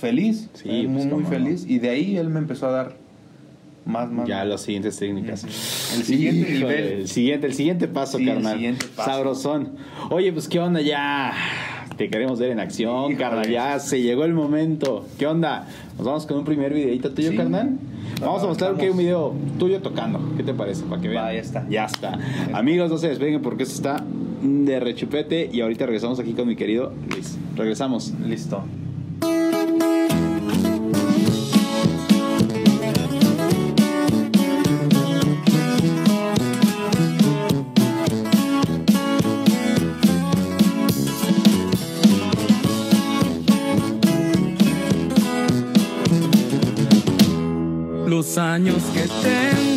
[0.00, 1.28] feliz, Sí, eh, muy, pues, muy cómo no.
[1.28, 1.64] feliz.
[1.66, 2.96] Y de ahí él me empezó a dar
[3.84, 4.28] más, más.
[4.28, 5.44] Ya las siguientes técnicas.
[5.96, 6.92] El siguiente Híjole, nivel.
[7.00, 8.54] El siguiente, el siguiente paso, Sí, el carnal.
[8.54, 9.10] siguiente paso.
[9.10, 9.68] Sabrosón.
[10.10, 11.32] Oye, pues qué onda ya.
[11.96, 13.16] Te queremos ver en acción, Híjole.
[13.16, 13.50] carnal.
[13.50, 15.06] Ya se llegó el momento.
[15.18, 15.66] ¿Qué onda?
[15.96, 17.36] Nos vamos con un primer videito tuyo, Sí.
[17.36, 17.70] carnal.
[18.20, 18.92] Vamos a mostrar que vamos.
[18.92, 20.20] un video tuyo tocando.
[20.36, 20.84] ¿Qué te parece?
[20.84, 21.24] Para que vean.
[21.24, 21.66] Va, ya está.
[21.68, 22.18] Ya está.
[22.52, 24.04] Amigos, no se despeguen porque esto está
[24.42, 25.48] de rechupete.
[25.52, 27.38] Y ahorita regresamos aquí con mi querido Luis.
[27.56, 28.12] Regresamos.
[28.26, 28.62] Listo.
[48.38, 49.67] Años que tengo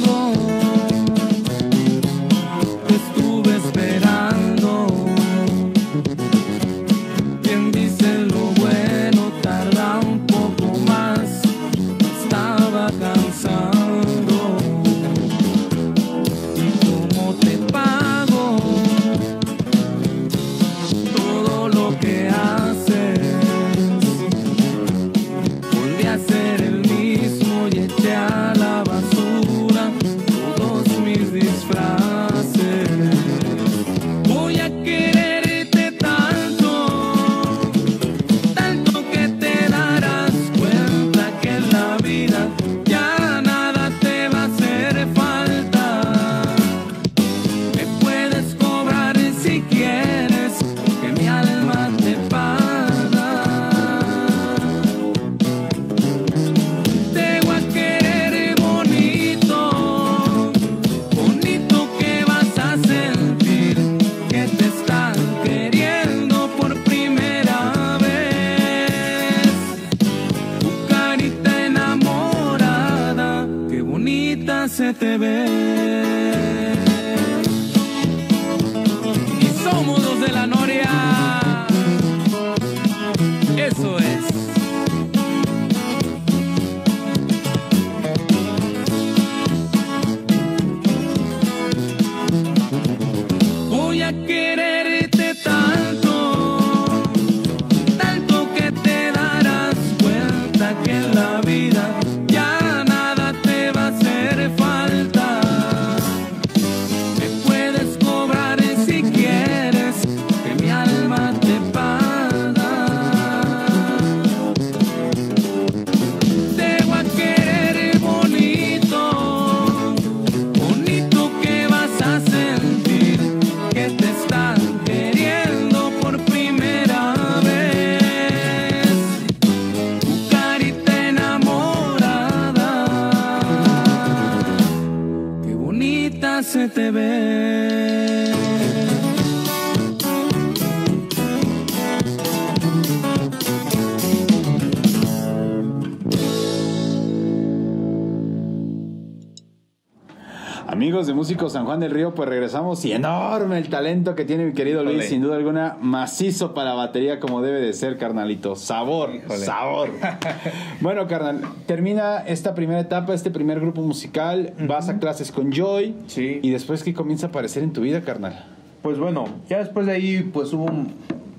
[151.82, 155.20] Juan del Río, pues regresamos y enorme el talento que tiene mi querido Luis, sin
[155.24, 158.56] duda alguna, macizo para batería como debe de ser, carnalito.
[158.56, 159.90] Sabor, sabor.
[160.82, 165.96] bueno, carnal, termina esta primera etapa, este primer grupo musical, vas a clases con Joy
[166.06, 166.40] Sí.
[166.44, 168.46] y después que comienza a aparecer en tu vida, carnal.
[168.84, 170.94] Pues bueno, ya después de ahí, pues hubo un-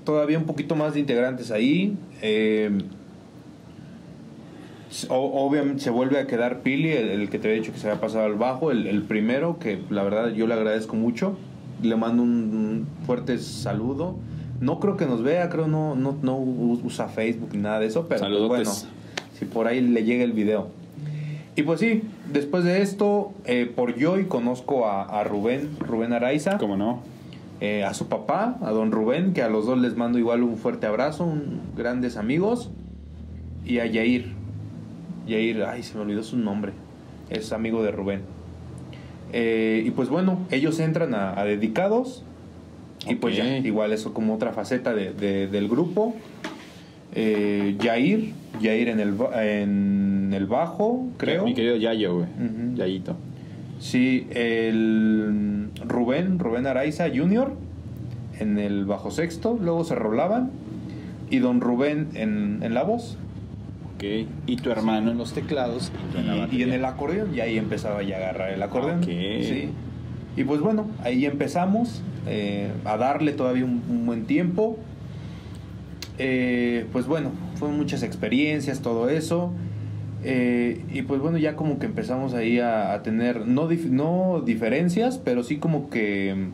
[0.05, 1.97] todavía un poquito más de integrantes ahí.
[2.21, 2.69] Eh,
[5.09, 7.89] o- obviamente se vuelve a quedar Pili, el, el que te había dicho que se
[7.89, 11.37] había pasado al bajo, el, el primero, que la verdad yo le agradezco mucho.
[11.83, 14.17] Le mando un, un fuerte saludo.
[14.61, 18.07] No creo que nos vea, creo no, no, no usa Facebook ni nada de eso,
[18.09, 18.71] pero pues bueno,
[19.39, 20.69] si por ahí le llega el video.
[21.57, 22.03] Y pues sí,
[22.33, 27.01] después de esto, eh, por Joy conozco a, a Rubén, Rubén Araiza, ¿Cómo no?
[27.61, 30.57] eh, a su papá, a don Rubén, que a los dos les mando igual un
[30.57, 32.71] fuerte abrazo, un- grandes amigos,
[33.65, 34.33] y a Yair.
[35.27, 36.73] Yair, ay, se me olvidó su nombre,
[37.31, 38.21] es amigo de Rubén.
[39.33, 42.25] Eh, y pues bueno, ellos entran a, a dedicados,
[43.09, 46.15] y pues ya, igual eso como otra faceta de- de- del grupo.
[47.15, 51.45] Eh, Yair, Yair en el, en el bajo, creo.
[51.45, 52.27] Mi querido Yayo, güey.
[52.75, 53.17] Yayito.
[53.81, 57.53] Sí, el Rubén, Rubén Araiza Jr.
[58.39, 60.51] en el bajo sexto, luego se rolaban.
[61.31, 63.17] Y don Rubén en, en la voz.
[64.03, 64.29] Ok.
[64.47, 65.93] Y tu hermano en los teclados.
[66.11, 66.67] Y, tú en la Y, y batería.
[66.67, 68.99] en el acordeón, y ahí empezaba ya a agarrar el acordeón.
[68.99, 69.05] Ok.
[69.07, 69.69] Sí.
[70.37, 74.79] Y pues bueno, ahí empezamos eh, a darle todavía un, un buen tiempo.
[76.19, 79.53] Eh, pues bueno, fueron muchas experiencias, todo eso.
[80.25, 84.43] Eh, y pues bueno, ya como que empezamos ahí a, a tener, no, dif- no
[84.45, 86.49] diferencias, pero sí como que...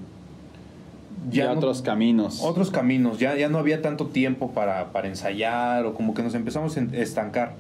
[1.31, 2.41] Ya, no- otros caminos.
[2.43, 6.35] otros caminos, ya, ya no había tanto tiempo para, para ensayar o como que nos
[6.35, 7.53] empezamos a estancar.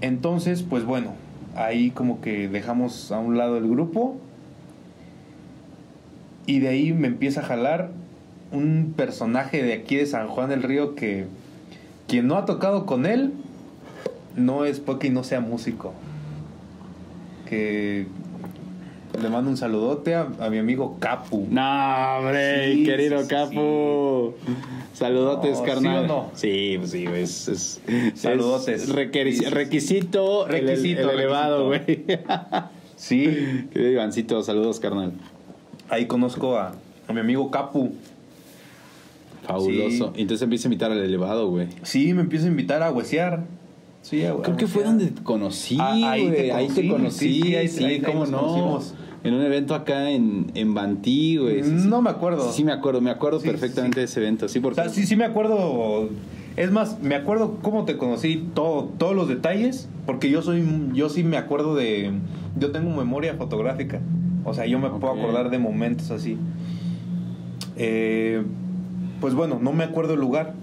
[0.00, 1.12] Entonces, pues bueno,
[1.56, 4.16] ahí como que dejamos a un lado el grupo
[6.46, 7.90] y de ahí me empieza a jalar
[8.52, 11.26] un personaje de aquí de San Juan del Río que
[12.06, 13.34] quien no ha tocado con él
[14.36, 15.92] no es porque no sea músico.
[17.48, 18.06] Que
[19.22, 21.46] le mando un saludote a, a mi amigo Capu.
[21.50, 24.34] No, hombre, Sí, querido sí, sí, Capu.
[24.94, 25.92] Saludotes, No, carnal.
[25.92, 26.30] ¿sí o no?
[26.34, 27.22] Sí, pues sí, güey.
[27.22, 27.80] Es, es-
[28.14, 28.82] Saludotes.
[28.84, 32.04] es requisito, el- el- Requisito, el, elevado, güey.
[32.96, 33.24] Sí,
[33.72, 35.12] Querido Ivancito, saludos, carnal.
[35.88, 36.72] ahí conozco a,
[37.06, 37.92] a mi amigo Capu.
[39.46, 40.12] Fabuloso.
[40.16, 41.68] Y Entonces empieza a invitar al elevado, güey.
[41.82, 43.44] Sí, me empieza a invitar a huesear.
[44.02, 46.50] Sí, Creo que fue donde te conocí, Ah, ahí te güey.
[46.50, 48.38] Ahí te conocí, conocí, sí, sí, ahí- sí, ahí- ahí cómo nos no.
[48.40, 48.94] conocimos.
[49.24, 51.64] En un evento acá en, en Bantí, güey.
[51.64, 51.88] Sí, sí.
[51.88, 52.52] No me acuerdo.
[52.52, 54.48] Sí, me acuerdo, me acuerdo Sí, perfectamente de ese evento.
[54.48, 56.08] Sí, O porque sea, sí, sí me acuerdo.
[56.56, 61.08] Es más, me acuerdo cómo te conocí, todo, todos los detalles, porque yo soy, yo
[61.08, 62.10] sí me acuerdo de,
[62.58, 64.00] yo tengo memoria fotográfica,
[64.44, 66.36] o sea, yo me puedo acordar de momentos así.
[67.76, 68.42] Eh,
[69.20, 70.54] pues bueno, no me acuerdo el lugar,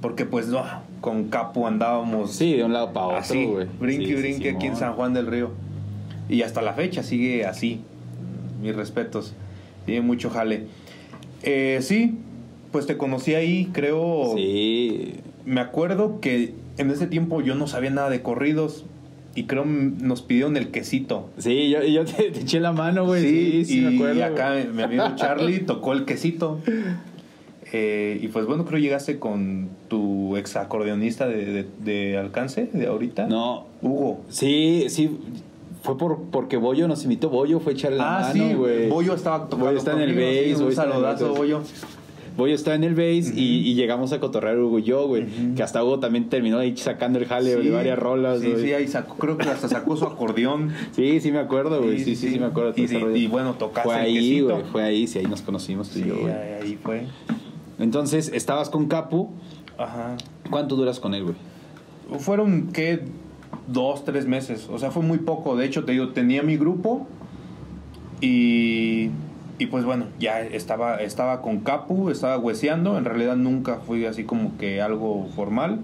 [0.00, 0.62] porque pues no,
[1.02, 3.66] con Capu andábamos Sí, de un lado para otro, güey.
[3.78, 4.76] brinque brinque aquí en.
[4.76, 5.50] San Juan del Río.
[6.28, 7.80] Y hasta la fecha sigue así.
[8.62, 9.34] Mis respetos.
[9.86, 10.66] Tiene mucho jale.
[11.42, 12.16] Eh, sí,
[12.72, 14.32] pues te conocí ahí, creo.
[14.36, 15.14] Sí.
[15.44, 18.84] Me acuerdo que en ese tiempo yo no sabía nada de corridos.
[19.36, 21.28] Y creo nos pidieron el quesito.
[21.38, 23.20] Sí, yo, yo te, te eché la mano, güey.
[23.20, 24.14] Sí, sí, y, me acuerdo.
[24.14, 26.60] y acá mi amigo Charlie tocó el quesito.
[27.72, 32.86] Eh, y pues bueno, creo llegaste con tu ex acordeonista de, de- de alcance de
[32.86, 33.26] ahorita.
[33.26, 34.20] No, Hugo.
[34.28, 35.10] sí, sí.
[35.84, 37.28] Fue por, porque Bollo nos invitó.
[37.28, 38.88] Bollo fue echarle la Ah, mano, sí, güey.
[38.88, 40.16] Bollo estaba tocando Bollo está en el sí,
[40.50, 41.34] bass, Bollo un saludazo.
[41.34, 41.60] Bollo.
[42.36, 43.38] Bollo está en el bass Ujú.
[43.38, 45.26] y, y llegamos a cotorrear Hugo y yo, güey.
[45.54, 48.64] Que hasta Hugo también terminó ahí sacando el jale Sí, de varias rolas, Sí, güey.
[48.64, 50.72] sí, ahí sacó, creo que hasta sacó su acordeón.
[50.92, 51.98] Sí, sí me acuerdo, güey.
[51.98, 52.72] Sí, sí, sí, me acuerdo.
[52.72, 54.56] todo Y, bueno, tocaste Fue ahí, güey.
[54.72, 56.32] Fue ahí, sí, ahí nos conocimos tú y Sí, yo, güey.
[56.32, 57.02] ahí fue.
[57.78, 59.30] Entonces, estabas con Capu.
[59.76, 60.16] Ajá.
[60.50, 61.36] ¿Cuánto duras con él, güey?
[62.20, 63.00] Fueron, ¿qué?
[63.66, 64.68] Dos, tres meses.
[64.70, 65.56] O sea, fue muy poco.
[65.56, 67.06] De hecho, te digo, tenía mi grupo
[68.20, 69.10] y,
[69.58, 72.98] y pues bueno, ya estaba, estaba con Capu, estaba hueseando.
[72.98, 75.80] En realidad nunca fui así como que algo formal.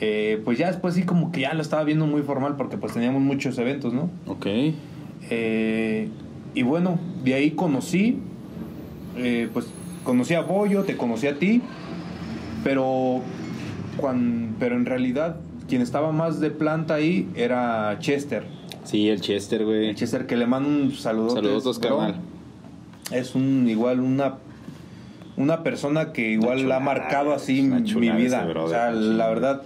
[0.00, 2.94] Eh, pues ya después sí como que ya lo estaba viendo muy formal porque pues
[2.94, 4.08] teníamos muchos eventos, ¿no?
[4.26, 4.46] Ok.
[5.28, 6.08] Eh,
[6.54, 8.18] y bueno, de ahí conocí,
[9.16, 9.66] eh, pues
[10.04, 11.60] conocí a Bollo, te conocí a ti,
[12.64, 13.20] pero,
[14.58, 15.36] pero en realidad
[15.70, 18.44] quien estaba más de planta ahí era Chester.
[18.84, 19.88] Sí, el Chester, güey.
[19.88, 21.30] El Chester que le mando un saludo.
[21.30, 22.16] Saludos, carnal.
[23.10, 24.34] Es un igual una
[25.36, 28.44] una persona que igual chulada, ha marcado así mi vida.
[28.44, 29.62] brother, o sea, la verdad,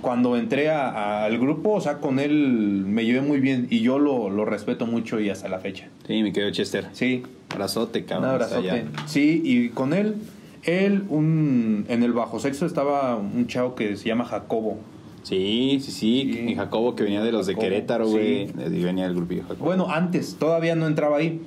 [0.00, 3.80] cuando entré a- a- al grupo, o sea, con él me llevé muy bien y
[3.80, 5.88] yo lo, lo respeto mucho y hasta la fecha.
[6.06, 6.86] Sí, mi querido Chester.
[6.92, 8.40] Sí, Abrazote, un cabrón.
[8.42, 8.84] hasta abrazote.
[9.06, 10.14] Sí, y con él,
[10.62, 14.78] él, un, en el bajo sexo estaba un chavo que se llama Jacobo.
[15.26, 16.30] Sí, sí, sí.
[16.32, 16.42] Sí.
[16.42, 18.46] Mi Jacobo que venía de los de Querétaro, güey.
[18.48, 18.54] sí.
[18.72, 19.64] Y venía del grupillo Jacobo.
[19.64, 21.42] Bueno, antes, todavía no entraba ahí.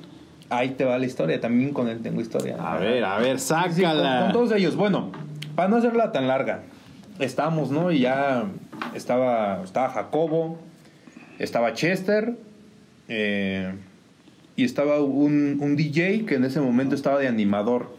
[0.50, 2.56] Ahí te va la historia, también con él tengo historia.
[2.60, 4.20] A ver, a ver, con, sácala.
[4.24, 4.76] con todos ellos.
[4.76, 5.10] Bueno,
[5.54, 6.62] para no hacerla tan larga,
[7.20, 7.90] estábamos, ¿no?
[7.92, 8.44] Y ya
[8.94, 10.58] estaba, estaba Jacobo,
[11.38, 12.34] estaba Chester,
[13.08, 13.72] eh,
[14.56, 17.96] y estaba un, un DJ que en ese momento estaba de animador.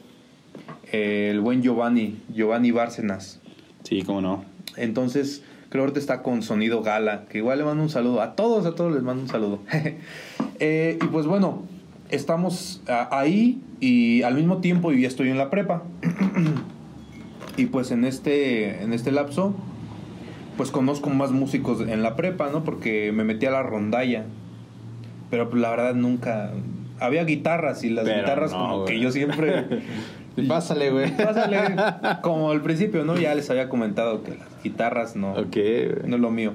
[0.92, 3.40] eh, el buen Giovanni, Giovanni Bárcenas.
[3.84, 4.44] Sí, cómo no.
[4.76, 8.22] Entonces, que ahorita está con Sonido Gala, que igual le mando un saludo.
[8.22, 9.60] A todos, a todos les mando un saludo.
[10.64, 11.64] Eh, y pues bueno,
[12.12, 15.82] estamos ahí y al mismo tiempo yo ya estoy en la prepa.
[17.58, 19.56] y pues en este, en este lapso,
[20.58, 22.64] pues conozco más músicos en la prepa, ¿no?
[22.64, 24.26] Porque me metí a la rondalla.
[25.32, 26.52] Pero pues, la verdad nunca...
[27.00, 28.94] Había guitarras y las Pero guitarras no, como güey.
[28.94, 29.66] que yo siempre...
[30.48, 31.16] Pásale, güey.
[31.18, 31.58] Pásale,
[32.22, 33.18] como al principio, ¿no?
[33.18, 35.90] Ya les había comentado que las guitarras no, Ok, güey.
[36.08, 36.54] no es lo mío.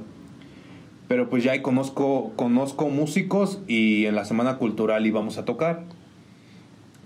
[1.09, 5.83] Pero pues ya ahí conozco, conozco músicos y en la semana cultural íbamos a tocar.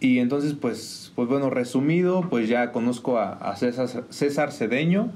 [0.00, 5.10] Y entonces, pues, pues bueno, resumido, pues ya conozco a, a César, César Cedeño,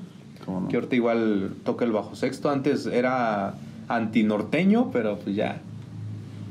[0.44, 0.68] ¿Cómo no?
[0.68, 2.50] que ahorita igual toca el bajo sexto.
[2.50, 3.54] Antes era
[3.88, 5.62] antinorteño, pero pues ya,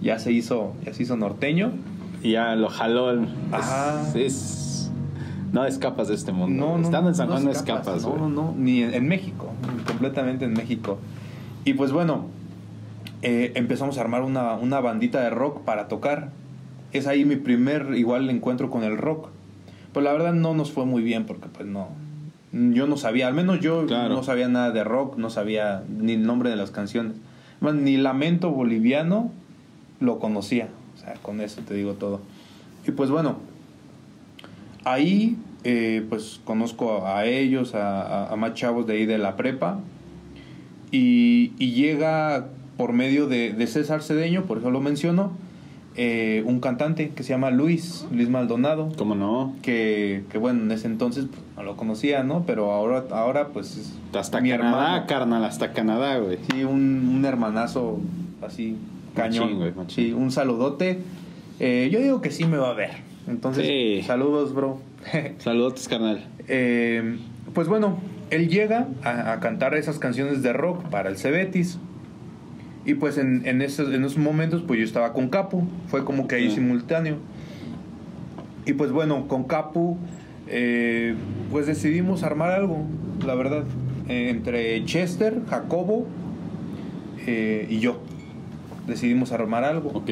[0.02, 1.72] ya se hizo, ya se hizo norteño.
[2.24, 3.12] Y ya lo jaló.
[3.14, 4.73] Es, es-
[5.54, 6.66] no escapas de este mundo.
[6.66, 8.22] No, no, Estando en San Juan no escapas, escapas, No, güey.
[8.22, 9.50] no, no, ni en, México,
[9.88, 10.98] completamente en México.
[11.64, 12.26] Y pues bueno,
[13.22, 16.32] eh, empezamos a armar una, una bandita de rock para tocar.
[16.92, 19.30] Es ahí mi primer igual encuentro con el rock.
[19.94, 21.88] Pues la verdad no nos fue muy bien porque pues no,
[22.52, 24.14] yo no sabía, al menos yo Claro.
[24.16, 27.14] no sabía nada de rock, no sabía ni el nombre de las canciones.
[27.62, 29.32] Ni Lamento Boliviano
[30.02, 30.68] lo conocía.
[30.96, 32.20] O sea, con eso te digo todo.
[32.88, 33.38] Y pues bueno,
[34.86, 39.36] ahí eh, pues conozco a ellos, a, a- a más chavos de ahí de la
[39.38, 39.80] prepa.
[40.92, 45.32] Y, y llega por medio de, de César Cedeño, por eso lo menciono,
[45.96, 49.54] eh, un cantante que se llama Luis, Luis Maldonado ¿Cómo no?
[49.62, 52.44] que, que bueno, en ese entonces pues, no lo conocía, ¿no?
[52.48, 55.06] Pero ahora, ahora pues es Hasta mi Canadá, hermano.
[55.08, 56.40] carnal, hasta Canadá, güey.
[56.52, 58.00] Sí, un, un hermanazo
[58.46, 58.76] así,
[59.16, 59.44] cañón.
[59.46, 60.06] Machín, güey, machín.
[60.06, 61.00] Sí, un saludote.
[61.60, 62.92] Eh, yo digo que sí me va a ver.
[63.28, 64.02] Entonces, Sí.
[64.06, 64.80] saludos, bro.
[65.38, 66.26] Saludos, carnal.
[66.48, 67.18] Eh,
[67.54, 67.98] pues bueno,
[68.30, 71.80] él llega a, a cantar esas canciones de rock para el Cebetis.
[72.86, 75.64] Y pues en, en, esos, en esos momentos pues yo estaba con Capu.
[75.88, 76.56] Fue como que ahí Sí.
[76.56, 77.18] simultáneo.
[78.66, 79.98] Y pues bueno, con Capu
[80.48, 81.16] eh,
[81.52, 82.86] pues decidimos armar algo,
[83.26, 83.64] la verdad.
[84.10, 86.06] Eh, entre Chester, Jacobo
[87.26, 88.02] eh, y yo.
[88.88, 89.92] Decidimos armar algo.
[89.94, 90.10] Ok.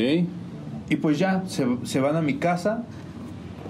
[0.89, 2.83] Y pues ya, se, se van a mi casa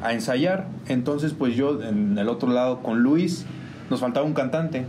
[0.01, 0.67] a ensayar.
[0.87, 3.45] Entonces, pues yo en el otro lado con Luis,
[3.89, 4.85] nos faltaba un cantante.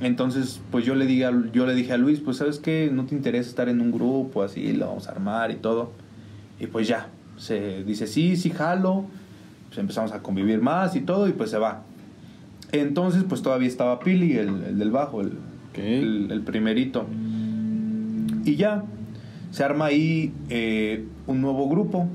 [0.00, 3.04] Entonces, pues yo le, dije a, yo le dije a Luis, pues sabes qué, no
[3.04, 5.92] te interesa estar en un grupo así, lo vamos a armar y todo.
[6.58, 9.04] Y pues ya, se dice, sí, sí, jalo.
[9.68, 11.82] Pues empezamos a convivir más y todo y pues se va.
[12.72, 15.28] Entonces, pues todavía estaba Pili, el, el del bajo, el,
[15.70, 15.78] Ok.
[15.78, 17.06] el, el primerito.
[18.44, 18.82] Y ya,
[19.50, 22.08] se arma ahí eh, un nuevo grupo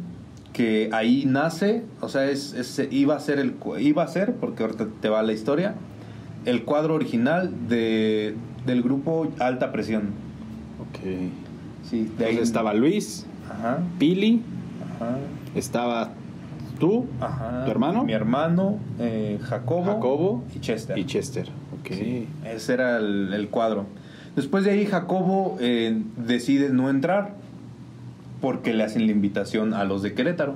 [0.58, 4.64] que ahí nace, o sea, es, es- iba a ser el iba a ser porque
[4.64, 5.76] ahorita te va la historia,
[6.46, 8.34] el cuadro original de,
[8.66, 10.06] del grupo Alta Presión.
[10.82, 11.06] Ok.
[11.88, 14.42] Sí, de ahí estaba Luis, Ajá, Pili,
[14.96, 15.18] ajá,
[15.54, 16.10] estaba
[16.80, 17.64] tú, ajá.
[17.66, 18.04] ¿Tu hermano?
[18.04, 20.98] Mi hermano, eh, Jacobo, Jacobo y Chester.
[20.98, 21.50] y Chester.
[21.80, 21.92] Ok.
[21.94, 23.86] Sí, ese era el, el cuadro.
[24.36, 27.36] Después de ahí Jacobo eh, decide no entrar
[28.42, 30.54] porque le hacen la invitación a los de Querétaro.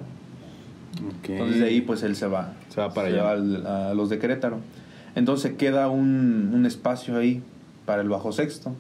[1.20, 1.30] Ok.
[1.30, 2.54] Entonces de ahí pues él se va.
[2.70, 3.32] Se va para allá.
[3.32, 4.58] al- a los de Querétaro.
[5.16, 7.42] Entonces queda un, un espacio ahí
[7.86, 8.74] para el bajo sexto.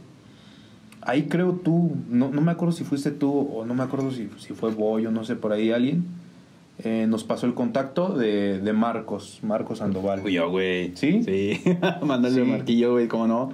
[1.01, 4.29] Ahí creo tú, no, no me acuerdo si fuiste tú o no me acuerdo si,
[4.37, 6.05] si fue Boy o no sé, por ahí alguien.
[6.83, 10.23] eh, nos pasó el contacto de, de Marcos, Marcos Sandoval.
[10.29, 10.95] Yo, güey.
[10.95, 11.23] ¿Sí?
[11.23, 11.59] Sí.
[12.03, 12.41] Mándale Sí.
[12.41, 13.51] un marquillo, güey, cómo no.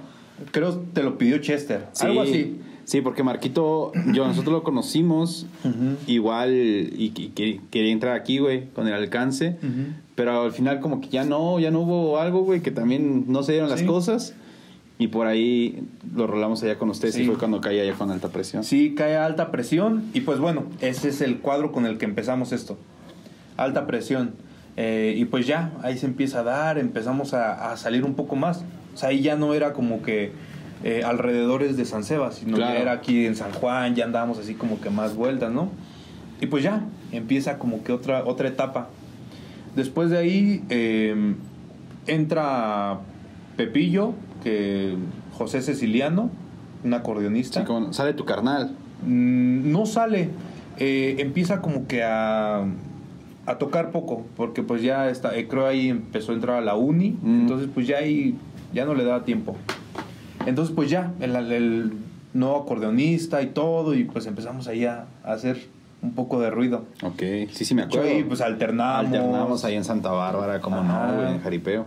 [0.50, 1.86] Creo te lo pidió Chester.
[1.92, 2.06] Sí.
[2.06, 2.60] Algo así.
[2.88, 5.44] Sí, porque Marquito, yo, nosotros lo conocimos
[6.06, 9.58] igual y, y que- quería entrar aquí, güey, con el alcance.
[9.62, 9.92] Ujú.
[10.14, 13.42] Pero al final como que ya no, ya no hubo algo, güey, que también no
[13.42, 14.32] se dieron las cosas.
[14.98, 15.82] Y por ahí
[16.16, 18.64] lo rolamos allá con ustedes y fue cuando caía allá con alta presión.
[18.64, 22.06] Sí, cae a alta presión y pues bueno, ese es el cuadro con el que
[22.06, 22.78] empezamos esto.
[23.58, 24.32] Alta presión.
[24.78, 28.34] Eh, y pues ya, ahí se empieza a dar, empezamos a, a salir un poco
[28.34, 28.64] más.
[28.94, 30.32] O sea, ahí ya no era como que
[30.84, 32.74] eh, alrededores de San Sebas, sino Claro.
[32.74, 35.70] ya era aquí en San Juan, ya andábamos así como que más vueltas, ¿no?
[36.40, 38.88] Y pues ya, empieza como que otra, otra etapa.
[39.74, 41.34] Después de ahí eh,
[42.06, 42.98] entra
[43.56, 44.94] Pepillo, que
[45.32, 46.30] José Ceciliano,
[46.84, 47.60] un acordeonista.
[47.60, 48.76] Sí, como- sale tu carnal.
[49.04, 50.30] Mm, no sale.
[50.78, 52.64] Eh, empieza como que a,
[53.46, 56.76] a tocar poco, porque pues ya está, eh, creo ahí empezó a entrar a la
[56.76, 57.40] uni, Mm.
[57.42, 58.36] entonces pues ya ahí
[58.72, 59.56] ya no le daba tiempo.
[60.46, 61.92] Entonces pues ya, el, el
[62.34, 65.66] nuevo acordeonista y todo, y pues empezamos ahí a, a hacer
[66.00, 66.84] un poco de ruido.
[67.02, 67.22] Ok,
[67.52, 68.08] sí, sí me acuerdo.
[68.08, 69.06] ahí pues alternamos.
[69.06, 71.86] Alternamos ahí en Santa Bárbara, como no, güey, en Jaripeo.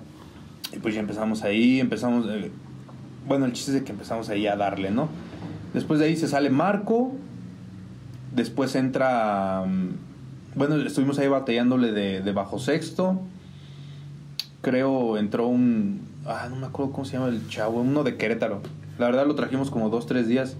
[0.73, 2.25] Y pues ya empezamos ahí, empezamos...
[2.29, 2.51] eh,
[3.27, 5.07] bueno, el chiste es de que empezamos ahí a darle, ¿no?
[5.73, 7.13] Después de ahí se sale Marco.
[8.35, 9.63] Después entra...
[9.65, 9.89] mm,
[10.55, 13.19] Bueno, estuvimos ahí batallándole de, de bajo sexto.
[14.61, 16.01] Creo entró un...
[16.25, 17.81] Ah, no me acuerdo cómo se llama el chavo.
[17.81, 18.61] Uno de Querétaro.
[18.99, 20.55] La verdad lo trajimos como dos, tres días.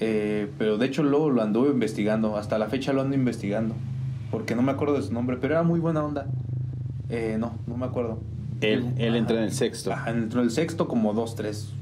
[0.00, 2.36] Eh, pero de hecho luego lo anduve investigando.
[2.36, 3.74] Hasta la fecha lo ando investigando.
[4.30, 5.36] Porque no me acuerdo de su nombre.
[5.40, 6.26] Pero era muy buena onda.
[7.10, 8.18] Eh, no, no me acuerdo.
[8.62, 9.92] Él, él entra en el sexto.
[9.92, 11.72] Ajá, entró en el sexto como dos, tres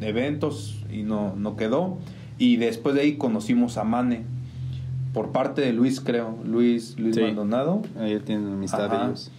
[0.00, 1.98] eventos y no, no quedó.
[2.38, 4.24] Y después de ahí conocimos a Mane.
[5.14, 6.36] Por parte de Luis, creo.
[6.44, 7.22] Luis, Luis Sí.
[7.22, 7.82] Maldonado.
[7.98, 9.06] Ahí tienen amistad Ajá.
[9.06, 9.30] ellos.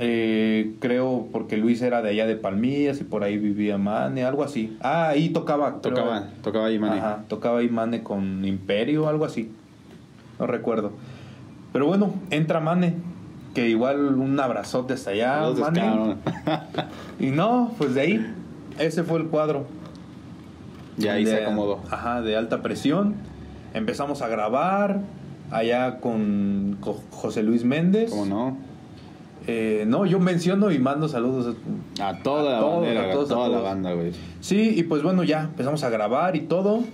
[0.00, 4.44] Eh, creo porque Luis era de allá de Palmillas y por ahí vivía Mane, algo
[4.44, 4.76] así.
[4.80, 5.80] Ah, ahí tocaba.
[5.80, 5.94] creo.
[5.94, 6.98] Tocaba, tocaba ahí, Mane.
[6.98, 9.50] Ajá, tocaba ahí Mane con Imperio, algo así.
[10.38, 10.92] No recuerdo.
[11.72, 12.94] Pero bueno, entra Mane.
[13.54, 15.40] Que igual un abrazote hasta allá.
[15.42, 16.16] Saludos, Mane.
[17.20, 18.34] Y no, pues de ahí,
[18.78, 19.66] ese fue el cuadro.
[20.96, 21.80] Ya ahí De- se acomodó.
[21.90, 23.14] Ajá, de alta presión.
[23.74, 25.00] Empezamos a grabar
[25.50, 28.10] allá con, con José Luis Méndez.
[28.10, 28.56] ¿Cómo no?
[29.50, 31.56] Eh, no, yo menciono y mando saludos.
[32.02, 33.64] A toda A la todos, bandera, a güey, todos, a toda la todos.
[33.64, 34.12] banda, güey.
[34.40, 36.84] Sí, y pues bueno, ya empezamos a grabar y todo.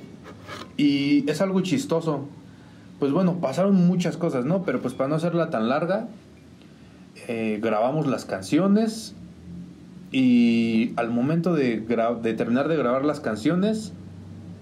[0.77, 2.29] Y es algo chistoso.
[3.01, 4.63] Pues bueno, pasaron muchas cosas, ¿no?
[4.63, 6.07] Pero pues para no hacerla tan larga,
[7.27, 9.17] eh, grabamos las canciones.
[10.13, 11.79] Y al momento de,
[12.37, 13.93] terminar de grabar las canciones,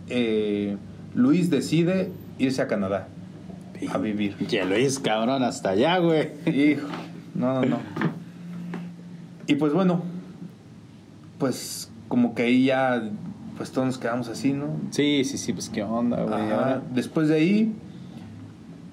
[0.09, 0.79] eh,
[1.15, 3.09] Luis decide irse a Canadá
[3.91, 4.35] a vivir.
[4.49, 6.31] Ya lo es, cabrón, hasta allá, güey.
[6.47, 6.87] Hijo,
[7.35, 7.79] no, no, no.
[9.47, 10.03] Y pues bueno,
[11.39, 13.03] pues como que ahí ya,
[13.57, 14.67] pues todos nos quedamos así, ¿no?
[14.91, 16.51] Sí, sí, sí, pues qué onda, güey.
[16.51, 17.73] Ahora, Después de ahí,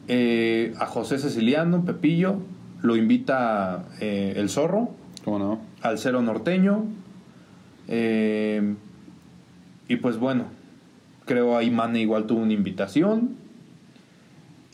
[0.07, 2.37] eh, a José Ceciliano, Pepillo,
[2.81, 4.91] lo invita eh, el zorro
[5.25, 5.59] ¿Cómo no?
[5.81, 6.85] al cero norteño.
[7.87, 8.75] eh,
[9.87, 10.45] y pues bueno,
[11.25, 13.31] creo ahí Mane igual tuvo una invitación.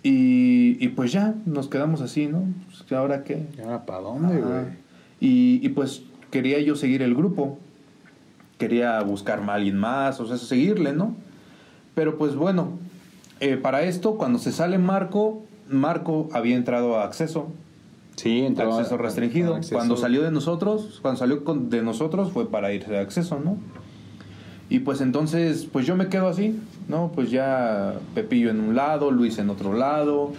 [0.03, 2.43] Y, y pues ya, nos quedamos así, ¿no?
[2.87, 3.45] Pues, ¿Ahora qué?
[3.57, 4.63] ¿Y ahora para dónde, güey?
[5.19, 7.57] Y, y pues quería yo seguir el grupo.
[8.57, 11.15] Quería buscar a alguien más, o sea, seguirle, ¿no?
[11.93, 12.69] Pero pues bueno,
[13.39, 17.47] eh, para esto, cuando se sale Marco, Marco había entrado a acceso,
[18.15, 18.73] Sí, entró.
[18.73, 19.55] a- acceso restringido.
[19.55, 19.75] a acceso.
[19.75, 23.57] Cuando salió de nosotros, cuando salió de nosotros fue para irse a acceso, ¿no?
[24.69, 27.11] Y pues entonces, pues yo me quedo así, ¿no?
[27.13, 30.31] Pues ya Pepillo en un lado, Luis en otro lado,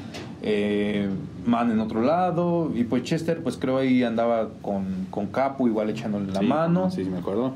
[0.43, 1.09] eh,
[1.47, 5.91] Man en otro lado, y pues Chester, pues creo ahí andaba con, con Capu, igual
[5.91, 6.91] echándole la Sí, mano.
[6.91, 7.53] Sí, sí, me acuerdo.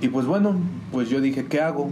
[0.00, 0.56] Y pues bueno,
[0.92, 1.90] pues yo dije, ¿qué hago?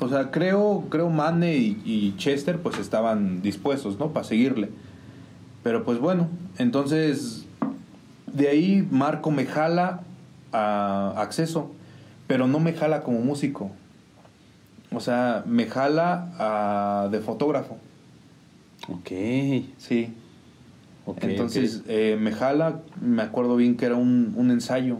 [0.00, 4.08] O sea, creo, creo Mane y, y Chester pues estaban dispuestos, ¿no?
[4.12, 4.70] Para seguirle.
[5.64, 6.28] Pero pues bueno,
[6.58, 7.46] entonces
[8.32, 10.02] de ahí Marco me jala
[10.52, 11.72] a acceso,
[12.28, 13.70] pero no me jala como músico.
[14.92, 17.76] O sea, me jala a- de fotógrafo.
[18.88, 19.10] Ok.
[19.78, 20.14] Sí.
[21.20, 24.98] Entonces eh, me jala, me acuerdo bien que era un, un ensayo.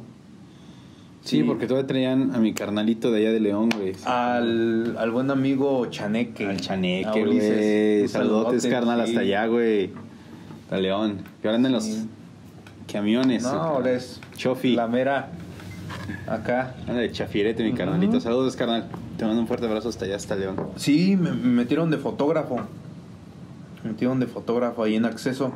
[1.22, 3.92] Sí, porque todavía traían a mi carnalito de allá de León, güey.
[4.06, 6.46] Al, al buen amigo Chaneque.
[6.46, 8.08] Al Chaneque, güey.
[8.08, 9.10] Saludotes, saludote, carnal, sí.
[9.10, 9.90] hasta allá, güey.
[10.70, 11.18] A León.
[11.42, 12.08] Que ahora andan los Sí.
[12.90, 13.42] camiones.
[13.42, 14.74] No, ahora es Chofi.
[14.74, 15.28] la mera
[16.26, 16.74] acá.
[16.86, 18.20] Anda de chafirete, mi carnalito.
[18.20, 18.86] Saludos, carnal.
[19.18, 20.56] Te mando un fuerte abrazo hasta allá, hasta León.
[20.76, 22.56] Sí, me, me metieron de fotógrafo.
[23.84, 25.52] Me metieron de fotógrafo ahí en acceso.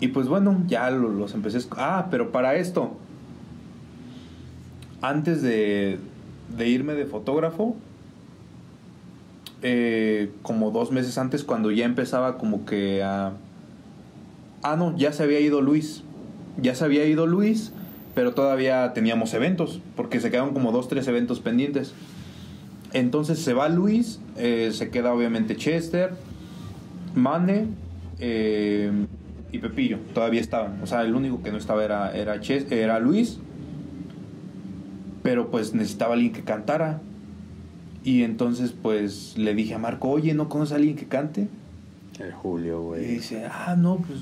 [0.00, 2.96] Y pues bueno, ya lo- los empecé Ah, pero para esto,
[5.02, 5.98] antes de,
[6.56, 7.76] de irme de fotógrafo,
[9.62, 13.32] eh, como dos meses antes, cuando ya empezaba como que a...
[14.62, 16.02] Ah, no, ya se había ido Luis.
[16.60, 17.72] Ya se había ido Luis,
[18.14, 21.92] pero todavía teníamos eventos, porque se quedaron como dos, tres eventos pendientes.
[22.92, 26.14] Entonces se va Luis, eh, se queda obviamente Chester,
[27.14, 27.66] Mane
[28.18, 28.90] eh,
[29.52, 29.98] y Pepillo.
[30.14, 30.80] Todavía estaban.
[30.82, 33.38] O sea, el único que no estaba era, era, Ches- era Luis.
[35.22, 37.00] Pero pues necesitaba alguien que cantara.
[38.04, 41.48] Y entonces pues le dije a Marco, oye, ¿no conoces a alguien que cante?
[42.18, 43.04] El Julio, Y güey.
[43.06, 44.20] dice, ah, no, pues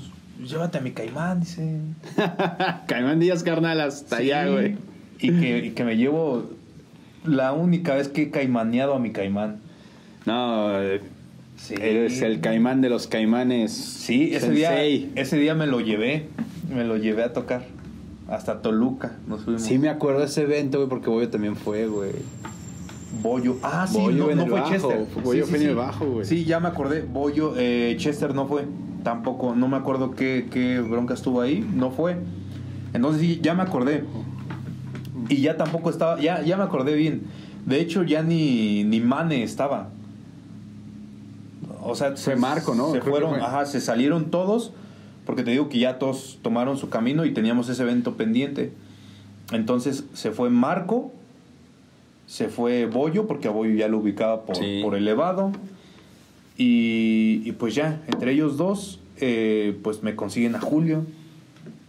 [0.49, 1.79] llévate a mi caimán, dice.
[2.87, 4.23] Caimán Díaz, carnal, hasta Sí.
[4.31, 4.75] allá, güey.
[5.19, 6.49] Y que, y que me llevo
[7.25, 9.57] la única vez que he caimaneado a mi caimán.
[10.25, 11.01] No, eh,
[11.57, 11.73] Sí.
[11.79, 13.71] eres el caimán de los caimanes.
[13.73, 16.27] Sí, ese día, ese día me lo llevé.
[16.73, 17.65] Me lo llevé a tocar.
[18.29, 19.63] Hasta Toluca nos fuimos.
[19.63, 22.11] Sí, me acuerdo de ese evento, güey, porque Boyo también fue, güey.
[23.21, 23.57] Bollo.
[23.63, 25.07] Ah, sí, no, en no el fue bajo, Chester.
[25.23, 26.25] Bollo Sí, fue sí, en el bajo, güey.
[26.25, 27.01] Sí, ya me acordé.
[27.01, 28.65] Bollo, eh, Chester no fue.
[29.03, 31.65] Tampoco, no me acuerdo qué, qué bronca estuvo ahí.
[31.73, 32.17] No fue.
[32.93, 34.03] Entonces sí, ya me acordé.
[35.29, 37.23] Y ya tampoco estaba, ya, ya me acordé bien.
[37.65, 39.89] De hecho, ya ni, ni Mane estaba.
[41.89, 42.91] O sea, Fue se- Marco, ¿no?
[42.91, 43.39] Se Creo fueron, fue.
[43.41, 44.71] ajá, se salieron todos.
[45.25, 48.71] Porque te digo que ya todos tomaron su camino y teníamos ese evento pendiente.
[49.51, 51.11] Entonces se fue Marco,
[52.27, 54.79] se fue Bollo, porque a Bollo ya lo ubicaba por, Sí.
[54.81, 55.51] por elevado.
[56.57, 61.05] Y, y pues ya, entre ellos dos, eh, pues me consiguen a Julio.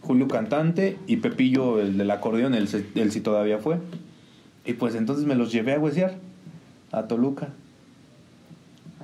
[0.01, 3.77] Julio cantante y Pepillo, el del acordeón, él, él sí todavía fue.
[4.65, 6.15] Y pues entonces me los llevé a huesear,
[6.91, 7.49] a Toluca.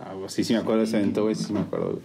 [0.06, 1.36] Ah, sí, sí me acuerdo de ese evento, güey.
[1.36, 2.00] Sí, me acuerdo,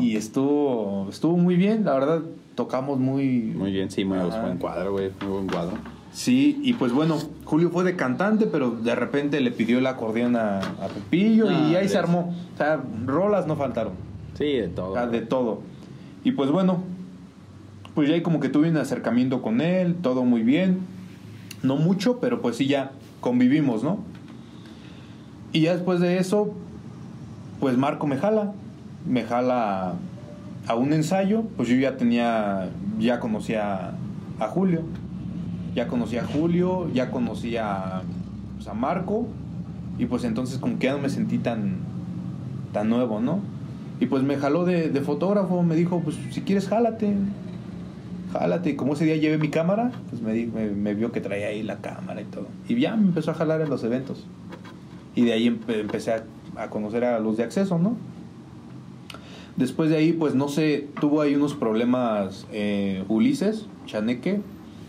[0.00, 2.22] y estuvo, estuvo muy bien, la verdad,
[2.54, 3.52] tocamos muy...
[3.54, 5.10] Muy bien, sí, muy buen cuadro, güey.
[5.20, 5.76] Muy buen cuadro.
[6.10, 10.36] Sí, y pues bueno, Julio fue de cantante, pero de repente le pidió el acordeón
[10.36, 12.34] a, a Pepillo Ah, y ahí se armó.
[12.54, 13.92] O sea, rolas no faltaron.
[14.38, 14.92] Sí, de todo.
[14.92, 15.60] O sea, de todo.
[16.24, 16.82] Y pues bueno,
[17.94, 20.78] pues ya ahí como que tuve un acercamiento con él, todo muy bien.
[21.62, 23.98] No mucho, pero pues sí ya convivimos, ¿no?
[25.52, 26.54] Y ya después de eso,
[27.60, 28.52] pues Marco me jala.
[29.06, 29.94] Me jala
[30.66, 31.42] a, un ensayo.
[31.56, 33.92] Pues yo ya tenía, ya conocía
[34.38, 34.82] a Julio.
[35.74, 38.02] Ya conocía a Julio, ya conocía
[38.56, 39.26] pues, a Marco.
[39.98, 41.76] Y pues entonces como que ya no me sentí tan,
[42.72, 43.40] tan nuevo, ¿no?
[44.00, 47.14] Y pues me jaló de, fotógrafo, me dijo, pues si quieres, jálate.
[48.32, 48.70] Jálate.
[48.70, 51.78] Y como ese día llevé mi cámara, pues me, me, vio que traía ahí la
[51.78, 52.46] cámara y todo.
[52.68, 54.24] Y ya me empezó a jalar en los eventos.
[55.16, 56.22] Y de ahí empe- empecé a,
[56.58, 57.96] a conocer a los de acceso, ¿no?
[59.56, 64.40] Después de ahí, pues no sé, tuvo ahí unos problemas eh, Ulises, Chaneque,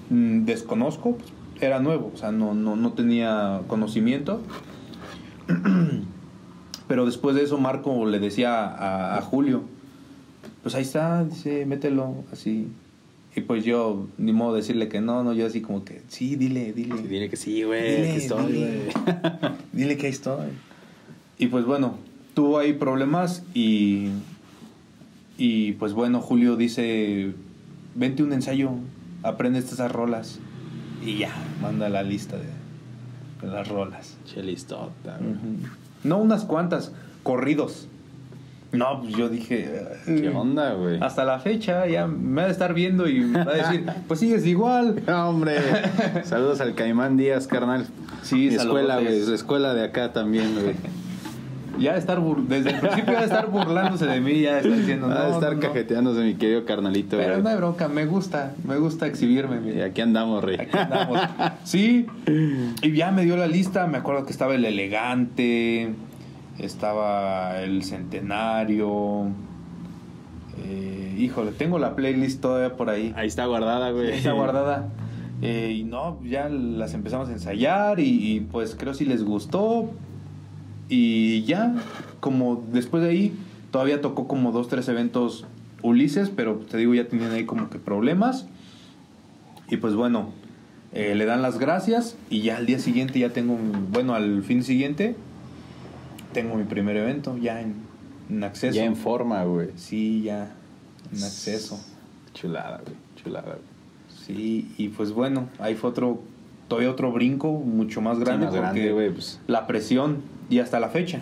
[0.09, 4.41] mm, desconozco, pues, era nuevo, o sea, no, no, no tenía conocimiento.
[6.87, 9.63] Pero después de eso Marco le decía a, a Julio,
[10.63, 12.67] pues ahí está, dice, mételo así.
[13.35, 16.35] Y pues yo, ni modo de decirle que no, no, yo así como que, sí,
[16.35, 16.97] dile, dile.
[16.97, 17.95] Sí, dile que sí, güey.
[17.95, 18.89] Dile, Aquí estoy, dile.
[19.73, 20.47] Dile que ahí estoy.
[21.39, 21.95] Y pues bueno,
[22.33, 24.09] tuvo ahí problemas y,
[25.37, 27.31] y pues bueno, Julio dice,
[27.95, 28.71] vente un ensayo,
[29.23, 30.39] aprende estas rolas.
[31.03, 31.31] Y ya,
[31.61, 32.43] manda la lista de,
[33.41, 34.17] de las rolas.
[34.25, 35.33] Chelistota, güey.
[36.03, 36.91] No unas cuantas,
[37.23, 37.87] corridos.
[38.73, 39.87] No, pues yo dije...
[40.05, 40.99] ¿Qué onda, güey?
[41.01, 44.19] Hasta la fecha ya me va a estar viendo y me va a decir, pues
[44.19, 45.01] sigues igual.
[45.07, 45.55] No, hombre.
[46.25, 47.87] Saludos al Caimán Díaz, carnal.
[48.23, 49.33] Sí, Mi escuela, güey.
[49.33, 50.75] Escuela de acá también, güey.
[51.79, 55.07] Ya de estar bur- desde el principio de estar burlándose de mí, ya está diciendo,
[55.07, 55.67] no, Va a estar no, no".
[55.67, 57.43] cajeteándose mi querido carnalito, Pero güey.
[57.43, 59.59] no hay bronca, me gusta, me gusta exhibirme.
[59.73, 60.57] Y aquí andamos, rey.
[60.59, 61.19] Aquí andamos.
[61.63, 62.05] Sí,
[62.81, 65.93] y ya me dio la lista, me acuerdo que estaba el elegante,
[66.59, 69.27] estaba el centenario.
[70.65, 73.13] eh, híjole, tengo la playlist todavía por ahí.
[73.15, 74.11] Ahí está guardada, güey.
[74.11, 74.89] Está guardada.
[75.41, 78.03] Eh, y no, ya las empezamos a ensayar y,
[78.35, 79.89] y, pues creo si les gustó.
[80.89, 81.75] Y ya,
[82.19, 83.33] como después de ahí,
[83.71, 85.45] todavía tocó como dos, tres eventos
[85.81, 88.47] Ulises, pero te digo, ya tenían ahí como que problemas.
[89.69, 90.31] Y pues bueno,
[90.93, 94.41] eh, le dan las gracias y ya al día siguiente ya tengo, un- bueno, al
[94.43, 95.15] fin siguiente,
[96.33, 97.75] tengo mi primer evento ya en,
[98.29, 98.75] en acceso.
[98.75, 99.69] Ya en forma, güey.
[99.75, 100.51] Sí, ya
[101.13, 101.79] en acceso.
[102.33, 102.95] Chulada, güey.
[103.23, 103.59] Chulada, güey.
[104.25, 106.19] Sí, y pues bueno, ahí fue otro,
[106.67, 109.39] todavía otro brinco mucho más grande, más porque grande, güey, pues.
[109.47, 110.17] la presión
[110.49, 111.19] y hasta la fecha.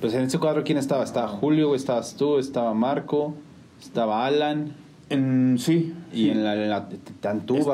[0.00, 1.04] Pues en ese cuadro, ¿quién estaba?
[1.04, 3.34] Estaba Julio, estabas tú, estaba Marco,
[3.80, 4.72] estaba Alan.
[5.10, 6.30] En, sí, Y sí.
[6.30, 6.88] en la, en la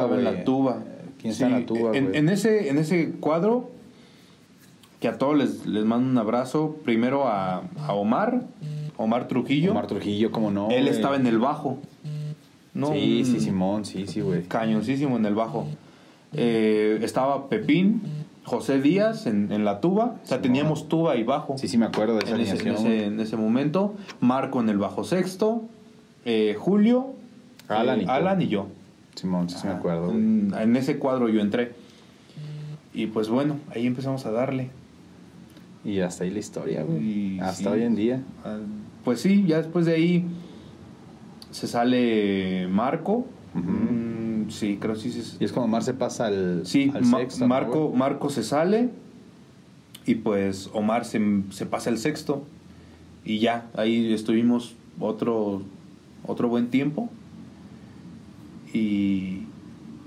[0.07, 0.19] güey.
[0.19, 0.79] en la tuba.
[1.21, 3.71] ¿Quién está en Sí, la tuba, en, en ese, en ese cuadro,
[5.01, 8.43] que a todos les, les mando un abrazo, primero a, a Omar,
[8.97, 9.73] Omar Trujillo.
[9.73, 10.69] Omar Trujillo, ¿cómo no?
[10.71, 11.79] Él estaba en el bajo.
[12.75, 14.43] No, Sí, sí, un Simón, sí, sí, güey.
[14.45, 15.67] Cañoncísimo en el bajo.
[16.33, 18.03] Eh, estaba Pepín,
[18.47, 20.15] José Díaz en, en la tuba.
[20.23, 21.59] O sea, teníamos tuba y bajo.
[21.59, 23.95] Sí, sí, me acuerdo de esa en ese, en, ese, en ese momento.
[24.21, 25.63] Marco en el bajo sexto.
[26.25, 27.09] eh, Julio.
[27.69, 28.11] Alan eh, y tú.
[28.13, 28.67] Alan y yo.
[29.17, 30.11] Simón, sí, sí me acuerdo.
[30.13, 31.73] En, en ese cuadro yo entré.
[32.95, 34.71] Y pues bueno, ahí empezamos a darle.
[35.85, 37.03] Y hasta ahí la historia, güey.
[37.37, 37.67] Y Hasta sí.
[37.69, 38.23] hoy en día.
[38.45, 38.59] Ah,
[39.05, 40.25] Pues sí, ya después de ahí
[41.51, 43.27] se sale Marco.
[44.49, 45.11] Sí, creo que sí.
[45.13, 47.41] sí, Y es cuando Mar se pasa al, Sí, al Ma- sexto.
[47.41, 47.93] ¿no, Marco?
[47.95, 48.91] Marco se sale
[50.07, 51.21] y pues Omar se,
[51.51, 52.45] se pasa el sexto
[53.25, 55.63] y ya, ahí estuvimos otro,
[56.27, 57.11] otro buen tiempo
[58.73, 59.43] y,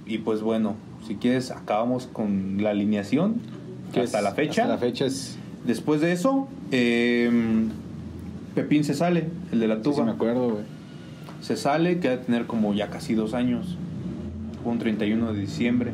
[0.05, 0.75] y pues bueno,
[1.07, 3.35] si quieres acabamos con la alineación.
[3.93, 4.61] Que hasta es- la fecha.
[4.63, 5.37] Hasta la fecha es.
[5.65, 7.29] Después de eso, eh,
[8.55, 9.95] Pepín se sale, el de la tuba.
[9.97, 10.63] sí me acuerdo, güey.
[11.41, 13.77] se sale, que de tener como ya casi dos años.
[14.63, 15.91] Fue un 31 de diciembre.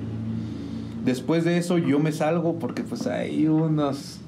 [1.04, 4.20] Después de eso yo me salgo porque pues hay unos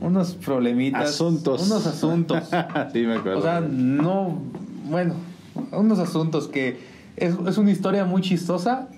[0.00, 1.66] unos problemitas, Asuntos.
[1.66, 2.50] unos asuntos.
[2.92, 3.38] sí, me acuerdo.
[3.38, 4.38] o sea, no,
[4.90, 5.14] bueno,
[5.70, 6.80] unos asuntos que
[7.16, 8.88] es, es una historia muy chistosa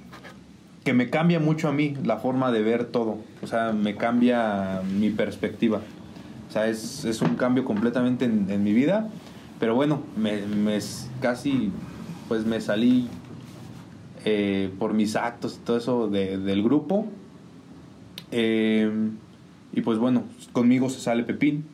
[0.83, 3.19] que me cambia mucho a mí la forma de ver todo.
[3.43, 5.81] O sea, me cambia mi perspectiva.
[6.49, 9.09] O sea, es, es un cambio completamente en, en mi vida.
[9.61, 10.79] Pero bueno, me, me
[11.21, 11.71] casi
[12.29, 13.09] pues me salí
[14.25, 17.07] eh, por mis actos y todo eso de- del grupo.
[18.33, 18.91] Eh,
[19.73, 21.65] y pues bueno, conmigo se sale Pepín.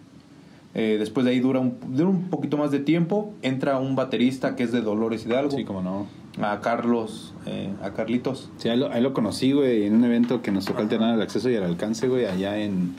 [0.75, 3.33] Eh, después de ahí dura un, dura un poquito más de tiempo.
[3.43, 5.51] Entra un baterista que es de Dolores Hidalgo.
[5.57, 6.07] Sí, como no.
[6.41, 8.51] A Carlos, eh, a Carlitos.
[8.59, 11.23] Sí, ahí lo, ahí lo conocí, güey, en un evento que nos tocó alternar el
[11.23, 12.95] acceso y el alcance, güey, allá en.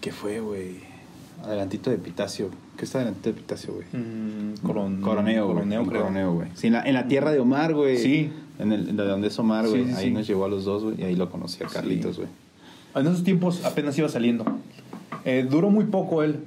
[0.00, 0.80] ¿Qué fue, güey?
[1.44, 2.50] Adelantito de Pitacio.
[2.76, 3.86] ¿Qué está adelantito de Pitacio, güey?
[3.92, 5.56] Mm, Coron- Coroneo, güey.
[5.56, 6.00] Coroneo, en creo.
[6.02, 6.48] Coroneo, güey.
[6.54, 7.98] Sí, en la, en la tierra de Omar, güey.
[7.98, 8.30] Sí.
[8.58, 9.84] En el, de donde es Omar, güey.
[9.84, 10.10] Sí, sí, ahí sí.
[10.12, 11.00] nos llevó a los dos, güey.
[11.00, 11.66] Y ahí lo conocí a.
[11.68, 12.28] Carlitos, güey.
[12.94, 14.44] En esos tiempos apenas iba saliendo.
[15.24, 16.40] Eh, duró muy poco él.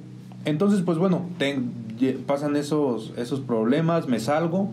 [0.44, 1.22] Entonces, pues bueno,
[2.26, 4.70] pasan esos, esos problemas, me salgo.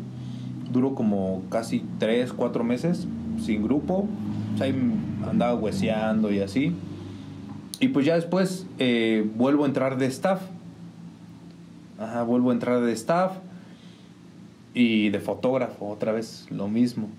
[0.71, 3.07] Duro como casi 3, 4 meses
[3.43, 4.07] sin grupo.
[4.53, 4.75] O sea, ahí
[5.29, 6.73] andaba hueseando y así.
[7.79, 10.41] Y pues ya después eh, vuelvo a entrar de staff.
[11.99, 13.33] Ajá, vuelvo a entrar de staff.
[14.73, 17.09] Y de fotógrafo, otra vez lo mismo.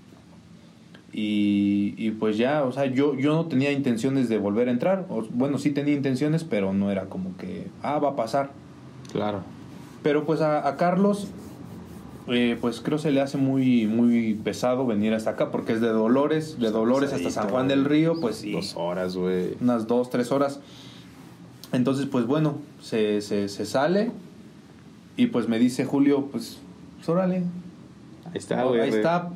[1.11, 5.05] Y, y pues ya, o sea, yo, yo no tenía intenciones de volver a entrar.
[5.09, 8.51] O- bueno, sí tenía intenciones, pero no era como que, ah, va a pasar.
[9.11, 9.41] Claro.
[10.03, 11.27] Pero pues a, a Carlos,
[12.31, 15.89] eh, pues creo se le hace muy, muy pesado venir hasta acá, porque es de
[15.89, 19.55] Dolores, de Dolores hasta San Juan del Río, pues sí, Dos horas, güey.
[19.61, 20.59] unas dos, tres horas.
[21.71, 24.11] Entonces, pues bueno, se, se, se sale
[25.17, 26.59] y pues me dice Julio, pues,
[26.97, 27.43] pues órale,
[28.25, 28.81] Ahí está, güey.
[28.81, 29.29] ahí está,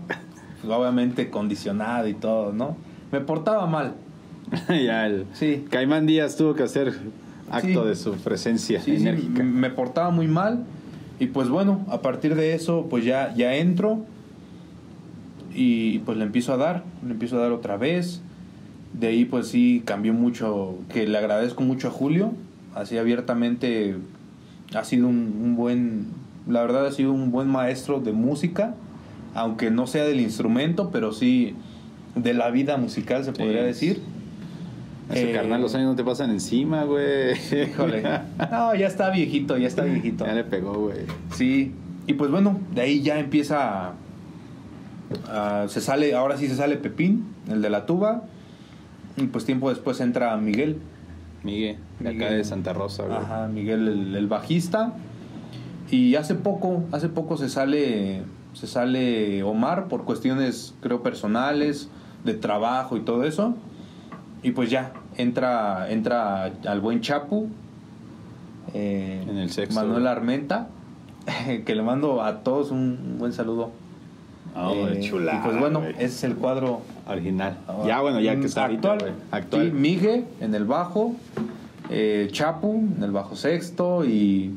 [0.61, 2.75] pues, obviamente condicionado y todo, ¿no?
[3.11, 3.95] Me portaba mal.
[4.69, 5.25] ya el.
[5.33, 5.65] Sí.
[5.69, 6.93] Caimán Díaz tuvo que hacer
[7.51, 7.87] acto Sí.
[7.89, 9.43] de su presencia Sí, enérgica.
[9.43, 10.63] me portaba muy mal
[11.19, 13.99] y pues bueno, a partir de eso pues ya, ya entro
[15.55, 18.21] y pues le empiezo a dar, le empiezo a dar otra vez.
[18.93, 22.31] De ahí pues sí cambió mucho, que le agradezco mucho a Julio,
[22.75, 23.95] así abiertamente
[24.75, 26.07] ha sido un, un buen,
[26.47, 28.75] la verdad ha sido un buen maestro de música,
[29.35, 31.55] aunque no sea del instrumento, pero sí
[32.15, 33.37] de la vida musical se Sí.
[33.41, 34.01] podría decir.
[35.11, 37.33] Ese Eh, carnal, los años no te pasan encima, güey.
[37.51, 38.03] Híjole.
[38.51, 40.25] No, ya está viejito, ya está viejito.
[40.25, 40.99] ya le pegó, güey.
[41.33, 41.71] Sí.
[42.07, 46.77] Y pues bueno, de ahí ya empieza a, a- se sale, ahora sí se sale
[46.77, 48.23] Pepín, el de la tuba.
[49.17, 50.77] Y pues tiempo después entra Miguel.
[51.43, 53.17] Miguel, de acá de Santa Rosa, güey.
[53.17, 54.93] Ajá, Miguel el, el bajista.
[55.91, 58.21] Y hace poco, hace poco se sale
[58.53, 61.89] se sale Omar por cuestiones creo personales,
[62.23, 63.55] de trabajo y todo eso.
[64.43, 67.49] Y pues ya entra entra al buen Chapu
[68.73, 69.75] eh, En el sexto.
[69.75, 70.67] Manuel Armenta
[71.65, 73.71] que le mando a todos un buen saludo.
[74.55, 77.57] Ah, Eh, chulada, y pues bueno, ese es el cuadro Original.
[77.87, 79.11] Ya, bueno, ya que está ahorita, actual.
[79.11, 79.23] güey.
[79.31, 79.65] Actual.
[79.67, 81.15] Sí, Migue en el bajo,
[81.89, 84.55] eh, Chapu en el bajo sexto y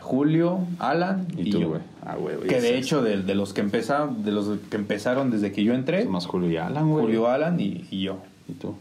[0.00, 1.78] Julio, Alan y, y tú, yo.
[2.04, 2.38] Ah, güey.
[2.40, 5.72] Que de hecho de, de los que empezaron, de los que empezaron desde que yo
[5.74, 6.90] entré, Somos Julio y Alan.
[6.90, 8.18] Julio, Alan y, y yo.
[8.48, 8.74] Y tú.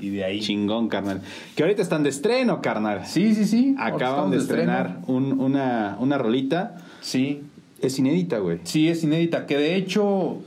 [0.00, 0.40] Y de ahí.
[0.40, 1.20] Chingón, carnal.
[1.54, 3.06] Que ahorita están de estreno, carnal.
[3.06, 3.74] Sí, sí, sí.
[3.78, 6.76] Acaban de estrenar un- una, una rolita.
[7.00, 7.42] Sí,
[7.82, 8.58] Es inédita, güey.
[8.64, 9.46] Sí, es inédita.
[9.46, 10.38] Que de hecho,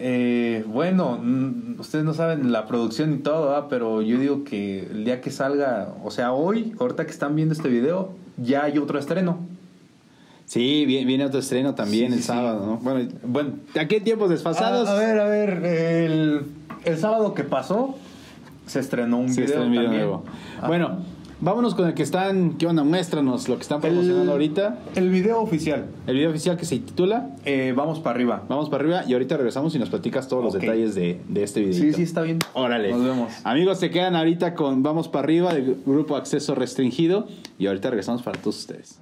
[0.00, 3.66] eh, bueno, mm, ustedes no saben la producción y todo, ¿verdad?
[3.70, 7.54] pero yo digo que el día que salga, o sea, hoy, ahorita que están viendo
[7.54, 9.38] este video, ya hay otro estreno.
[10.46, 12.66] Sí, viene, otro estreno también Sí, el sí, sábado.
[12.66, 12.76] ¿no?
[12.78, 14.88] Bueno, Bueno, aquí en tiempos desfasados.
[14.88, 16.40] A, a ver, a ver, el,
[16.86, 17.96] el sábado que pasó
[18.66, 20.24] se estrenó un se video estrena un video nuevo.
[20.66, 20.98] Bueno,
[21.40, 22.54] vámonos con el que están.
[22.58, 22.84] ¿Qué onda?
[22.84, 24.78] Muéstranos lo que están promocionando el, ahorita.
[24.94, 25.86] El video oficial.
[26.06, 28.44] El video oficial que se titula Eh, vamos para arriba.
[28.48, 31.60] Vamos para arriba y ahorita regresamos y nos platicas todos los detalles de, de este
[31.60, 31.74] video.
[31.74, 32.38] Sí, sí, está bien.
[32.54, 32.92] Órale.
[32.92, 33.32] Nos vemos.
[33.44, 37.26] Amigos, se quedan ahorita con Vamos para arriba del grupo Acceso Restringido
[37.58, 39.00] y ahorita regresamos para todos ustedes.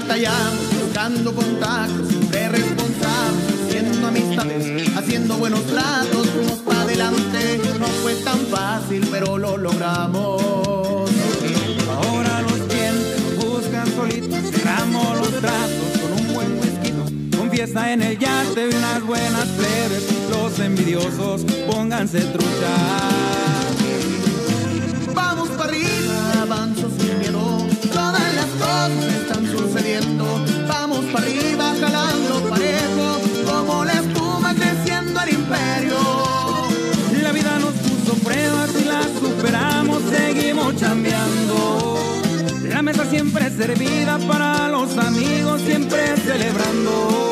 [0.00, 8.14] batallamos, buscando contactos, siempre responsables, haciendo amistades, haciendo buenos tratos, fuimos para adelante, no fue
[8.16, 11.10] tan fácil, pero lo logramos.
[11.96, 17.92] Ahora los clientes nos buscan solitos, cerramos los tratos con un buen whisky, con fiesta
[17.92, 22.92] en el yate y unas buenas plebes, los envidiosos pónganse truchas.
[25.14, 29.19] Vamos para arriba, avanzo sin miedo, todas las cosas
[31.12, 33.20] para arriba, jalando parejo.
[33.46, 35.98] Como la espuma creciendo el imperio.
[37.22, 41.98] La vida nos puso pruebas y las superamos, seguimos chambeando.
[42.68, 47.30] La mesa siempre servida para los amigos, siempre celebrando.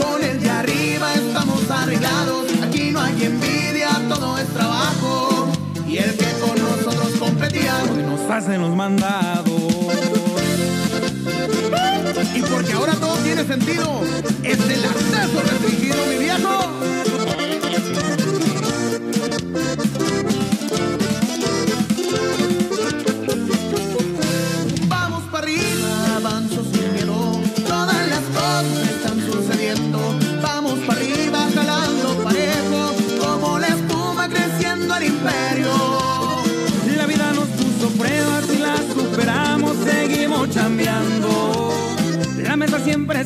[0.00, 2.46] Con el de arriba estamos arreglados.
[2.62, 5.48] Aquí no hay envidia, todo es trabajo.
[5.86, 7.74] Y el que con nosotros competía.
[8.06, 9.67] Nos hacen los mandados.
[12.38, 14.00] Y porque ahora todo tiene sentido.
[14.44, 16.67] Es el acceso restringido, mi viejo.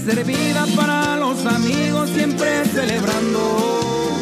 [0.05, 4.19] Servida para los amigos, siempre celebrando.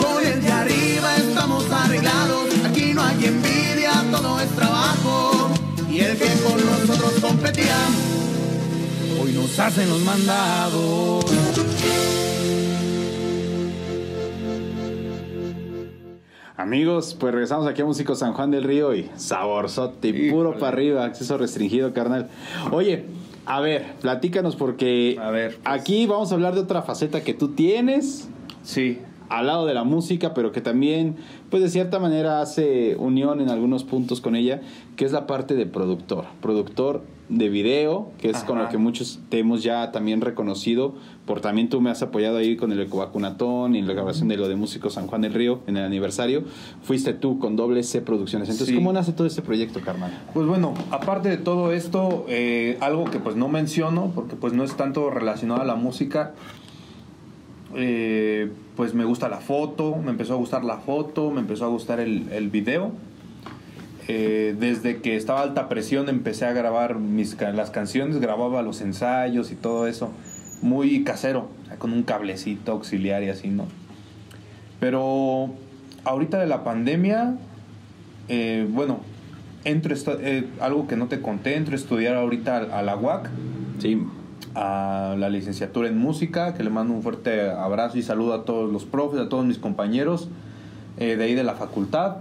[0.00, 2.48] Con el de arriba estamos arreglados.
[2.68, 5.50] Aquí no hay envidia, todo es trabajo.
[5.90, 7.76] Y el que con nosotros competía.
[9.22, 11.24] Hoy nos hacen los mandados.
[16.56, 20.68] Amigos, pues regresamos aquí a Músico San Juan del Río y saborzote, y puro para
[20.68, 22.30] arriba, acceso restringido, carnal.
[22.70, 23.04] Oye,
[23.46, 25.60] a ver, platícanos porque A ver, pues.
[25.64, 28.28] aquí vamos a hablar de otra faceta que tú tienes
[28.62, 31.16] Sí, al lado de la música, pero que también,
[31.50, 34.60] pues de cierta manera hace unión en algunos puntos con ella,
[34.96, 39.20] que es la parte de productor, productor de video, que es con lo que muchos
[39.28, 40.94] te hemos ya también reconocido,
[41.26, 44.46] por también tú me has apoyado ahí con el ecovacunatón y la grabación de lo
[44.48, 46.44] de Músico San Juan del Río en el aniversario,
[46.82, 48.48] fuiste tú con doble C Producciones.
[48.48, 48.74] Entonces, Sí.
[48.74, 50.12] ¿cómo nace todo este proyecto, carnal?
[50.34, 54.64] Pues bueno, aparte de todo esto, eh, algo que pues no menciono, porque pues no
[54.64, 56.34] es tanto relacionado a la música,
[57.74, 61.68] eh, pues me gusta la foto, me empezó a gustar la foto, me empezó a
[61.68, 62.92] gustar el, el video.
[64.06, 69.50] Eh, desde que estaba alta presión empecé a grabar mis, las canciones, grababa los ensayos
[69.50, 70.10] y todo eso,
[70.64, 73.66] muy casero, o sea, con un cablecito auxiliar y así, ¿no?
[74.80, 75.50] Pero
[76.04, 77.36] ahorita de la pandemia,
[78.28, 79.00] eh, bueno,
[79.64, 82.96] entro, a eh, algo que no te conté, entro a estudiar ahorita a, a la
[82.96, 83.28] UAC,
[83.78, 84.02] Sí,
[84.54, 88.72] a la licenciatura en música, que le mando un fuerte abrazo y saludo a todos
[88.72, 90.28] los profes, a todos mis compañeros
[90.96, 92.18] eh, de ahí de la facultad,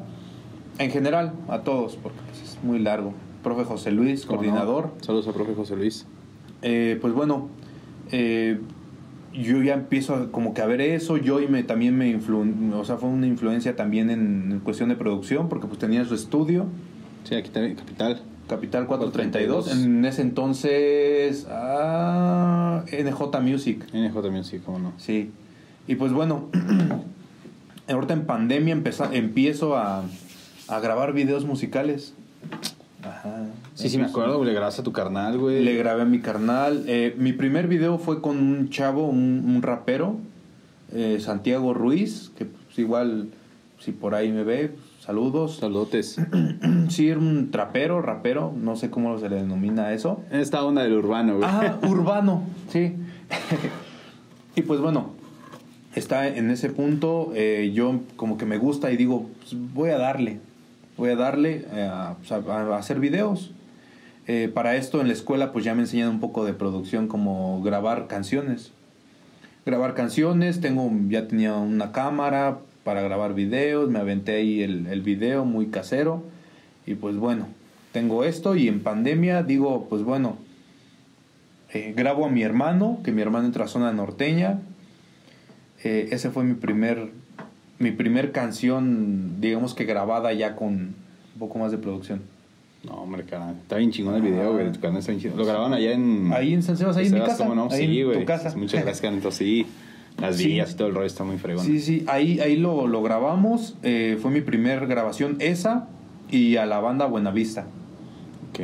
[0.80, 3.14] en general, a todos, porque pues, es muy largo.
[3.44, 4.48] Profe José Luis, ¿cómo no?
[4.48, 4.89] coordinador.
[5.02, 6.08] Saludos al profe José Luis.
[6.64, 7.50] Eh, pues bueno,
[8.14, 8.59] eh,
[9.34, 12.45] yo ya empiezo a- como que a ver eso, yo y me, también me influ
[12.76, 16.68] o sea, fue una influencia también en, cuestión de producción, porque pues tenía su estudio,
[17.28, 18.22] Sí, aquí también, Capital.
[18.47, 24.93] Capital 432, en ese entonces, ah, NJ Music, NJ sí, cómo no.
[24.97, 25.32] sí.
[25.88, 26.49] Y pues bueno,
[27.89, 30.03] ahorita en pandemia empeza- empiezo a,
[30.68, 32.14] a grabar videos musicales.
[33.06, 33.47] Ajá.
[33.76, 35.64] Sí, sí, me acuerdo, güey, le grabaste a tu carnal, güey.
[35.64, 36.86] Le grabé a mi carnal.
[36.88, 40.18] Eh, mi primer video fue con un chavo, un, un rapero,
[40.91, 43.30] eh, Santiago Ruiz, que pues, igual,
[43.80, 45.58] si por ahí me ve, saludos.
[45.58, 46.18] Saludotes.
[46.89, 50.22] Sí, era un trapero, rapero, no sé cómo se le denomina eso.
[50.32, 51.49] Esta onda del urbano, güey.
[51.49, 52.93] Ah, urbano, sí.
[54.56, 55.12] y pues bueno,
[55.95, 59.97] está en ese punto, eh, yo como que me gusta y digo, pues, voy a
[59.97, 60.39] darle,
[60.98, 62.16] voy a darle eh, a,
[62.78, 63.52] hacer videos.
[64.26, 67.62] Eh, para esto en la escuela pues ya me enseñan un poco de producción como
[67.62, 68.72] grabar canciones.
[69.66, 75.46] Grabar canciones, tengo, ya tenía una cámara para grabar videos, me aventé ahí el, video
[75.46, 76.24] muy casero
[76.86, 77.48] y pues bueno,
[77.94, 80.38] tengo esto y en pandemia digo pues bueno,
[81.74, 84.60] eh, grabo a mi hermano, que mi hermano entra a zona norteña.
[85.84, 87.12] Ese fue mi primer,
[87.84, 90.95] mi primer canción, digamos que grabada ya con un
[91.39, 92.21] poco más de producción.
[92.84, 93.55] No, hombre, carnal.
[93.61, 94.53] Está bien chingón el video, Ah.
[94.53, 94.71] güey.
[95.17, 95.38] Chingón.
[95.38, 96.31] Lo grabaron allá en.
[96.34, 97.38] Ahí en San Sebas, ahí en mi casa.
[97.43, 97.69] ¿cómo no?
[97.71, 98.19] ahí sí, en güey.
[98.19, 98.53] tu casa.
[98.57, 99.13] Muchas gracias.
[99.13, 99.65] Entonces, sí.
[100.19, 100.47] Las Sí.
[100.47, 101.65] vías y todo el rollo está muy fregón.
[101.65, 103.77] Sí, sí, ahí, ahí lo, lo grabamos.
[103.84, 105.88] eh, fue mi primer grabación, esa
[106.29, 107.65] y a la banda Buenavista.
[108.51, 108.59] Ok.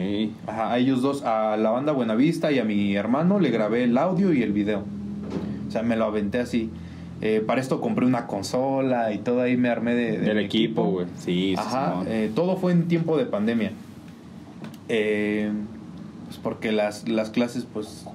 [0.47, 3.97] Ajá, a ellos dos, a la banda Buenavista y a mi hermano le grabé el
[3.97, 4.84] audio y el video.
[5.67, 6.70] O sea, me lo aventé así.
[7.22, 10.86] Eh, para esto compré una consola y todo ahí me armé de, de Del equipo,
[10.86, 11.05] güey.
[11.17, 12.07] Sí, sí, Ajá, Simón.
[12.07, 13.72] eh, todo fue en tiempo de pandemia.
[14.88, 15.51] Eh,
[16.28, 18.05] pues porque las, las clases pues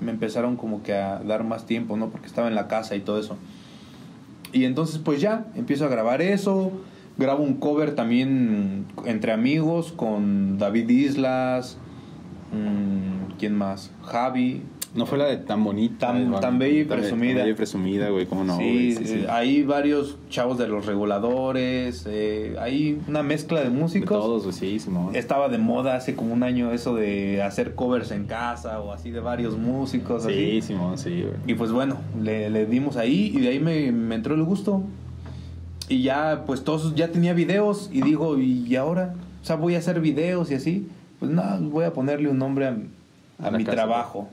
[0.00, 2.08] me empezaron como que a dar más tiempo, ¿no?
[2.08, 3.36] Porque estaba en la casa y todo eso.
[4.52, 6.72] Y entonces pues ya, empiezo a grabar eso,
[7.16, 11.78] grabo un cover también entre amigos con David Islas,
[12.52, 13.90] mm, ¿quién más?
[14.02, 14.62] Javi.
[14.94, 16.06] No fue la de tan bonita.
[16.12, 17.28] Tan- tan bella y Tan- presumida.
[17.34, 18.56] tan bella y presumida, güey, cómo no.
[18.58, 19.14] sí, güey, sí, sí.
[19.22, 24.08] eh, hay varios chavos de los reguladores, eh, hay una mezcla de De músicos.
[24.20, 25.16] todos, güey, sí, Simón.
[25.16, 29.10] Estaba de moda hace como un año eso de hacer covers en casa o así
[29.10, 30.22] de varios músicos.
[30.24, 30.62] Sí, así.
[30.62, 31.34] Simón, sí, güey.
[31.46, 34.82] Y pues bueno, le, le dimos ahí y de ahí me, me entró el gusto.
[35.88, 39.14] Y ya, pues todos, ya tenía videos y digo, ¿y ahora?
[39.42, 40.88] O sea, voy a hacer videos y así.
[41.18, 42.76] Pues nada, voy a ponerle un nombre a,
[43.42, 43.76] a A la mi casa.
[43.76, 44.28] trabajo.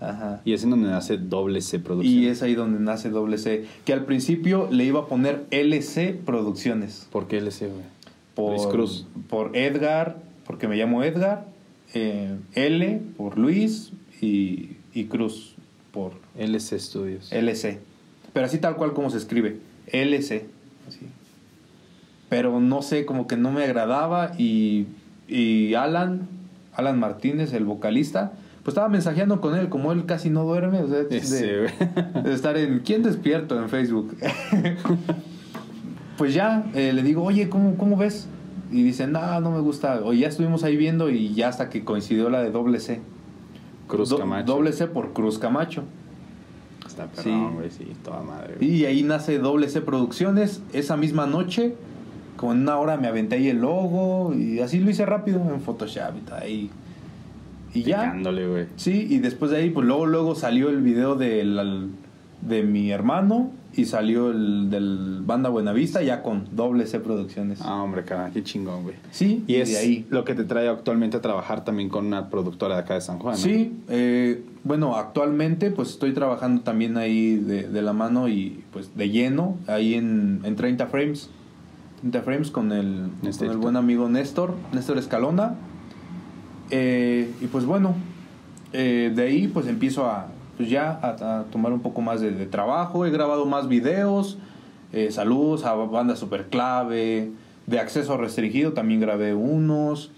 [0.00, 0.42] Ajá.
[0.44, 2.14] Y es en donde nace doble C producción.
[2.14, 3.64] Y es ahí donde nace doble C.
[3.84, 7.08] Que al principio le iba a poner LC Producciones.
[7.10, 7.84] ¿Por qué LC, güey?
[8.34, 9.06] Por, Luis Cruz.
[9.30, 11.46] Por Edgar, porque me llamo Edgar.
[11.94, 15.54] eh, L por Luis y, y Cruz
[15.92, 17.32] por LC Studios.
[17.32, 17.78] LC.
[18.34, 19.56] Pero así tal cual como se escribe.
[19.92, 20.44] LC.
[20.86, 21.00] Así.
[22.28, 24.32] Pero no sé, como que no me agradaba.
[24.36, 24.86] Y,
[25.26, 26.28] y Alan,
[26.74, 28.32] Alan Martínez, el vocalista,
[28.66, 30.80] pues estaba mensajeando con él, como él casi no duerme.
[30.80, 31.70] O sea, de,
[32.34, 33.56] estar en ¿Quién despierto?
[33.62, 34.16] en Facebook.
[36.18, 38.26] pues ya eh, le digo, oye, ¿cómo, ¿cómo ves?
[38.72, 40.00] Y dice, no, no me gusta.
[40.02, 43.00] O ya estuvimos ahí viendo y ya hasta que coincidió la de doble C.
[43.86, 44.52] Cruz Do- Camacho.
[44.52, 45.84] Doble C por Cruz Camacho.
[46.84, 47.22] Está Sí.
[47.30, 48.56] perrón, güey, sí, toda madre.
[48.60, 50.60] Y ahí nace Doble C Producciones.
[50.72, 51.76] Esa misma noche,
[52.36, 55.60] como en una hora me aventé ahí el logo y así lo hice rápido en
[55.60, 56.42] Photoshop y tal.
[57.78, 58.14] Y, ya.
[58.76, 61.90] Sí, y después de ahí, pues luego, luego salió el video del,
[62.42, 67.60] de mi hermano y salió el del Banda Buenavista ya con Doble C Producciones.
[67.62, 68.96] Ah, hombre, cara, qué chingón, güey.
[69.10, 70.06] Sí, Y es de ahí.
[70.08, 73.18] lo que te trae actualmente a trabajar también con una productora de acá de San
[73.18, 73.40] Juan, ¿no?
[73.40, 78.96] Sí, eh, bueno, actualmente pues estoy trabajando también ahí de, de la mano y pues
[78.96, 81.28] de lleno, ahí en, en 30 frames.
[82.00, 85.54] 30 frames con el, con el buen amigo Néstor, Néstor Escalona.
[86.70, 87.94] Eh, y pues bueno,
[88.72, 92.30] eh, de ahí pues empiezo a, pues ya a, a tomar un poco más de,
[92.32, 93.06] de trabajo.
[93.06, 94.38] He grabado más videos.
[94.92, 97.30] eh, saludos a Banda Super Clave.
[97.66, 100.12] De acceso restringido también grabé unos.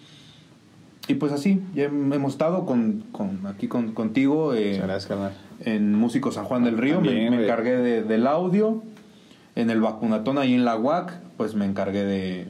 [1.06, 5.32] Y pues así, ya hemos estado con, con- aquí con, contigo eh, gracias,
[5.64, 7.00] en Músico San Juan del Río.
[7.00, 8.82] me- También, me, encargué de- del audio.
[9.56, 12.46] En el vacunatón ahí en la UAC, pues me encargué de...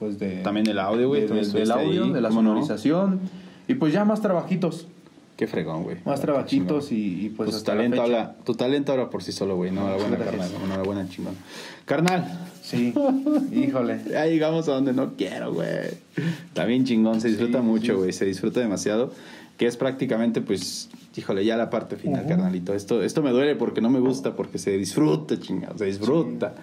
[0.00, 1.26] Pues de También el audio, güey.
[1.26, 2.48] de- del- del audio, ahí, de la ¿cómo no?
[2.50, 3.20] sonorización.
[3.68, 4.88] Y pues ya más trabajitos.
[5.36, 5.96] Qué fregón, güey.
[6.04, 9.08] Más Qué trabajitos y, y pues, Pues tu hasta la talento, habla, tu talento habla
[9.08, 9.70] por sí solo, güey.
[9.70, 10.36] Enhorabuena, Gracias.
[10.50, 10.62] carnal.
[10.64, 11.34] Enhorabuena, chingón.
[11.86, 12.92] Carnal, Sí,
[13.52, 14.00] híjole.
[14.10, 15.68] ya llegamos a donde no quiero, güey.
[16.48, 17.98] Está bien chingón, se disfruta Sí, mucho, sí.
[17.98, 18.12] güey.
[18.12, 19.12] Se disfruta demasiado.
[19.60, 22.72] Que es prácticamente, pues, híjole, ya la parte final, carnalito.
[22.72, 26.54] Esto, esto me duele porque no me gusta, porque se disfruta, chingado, se disfruta.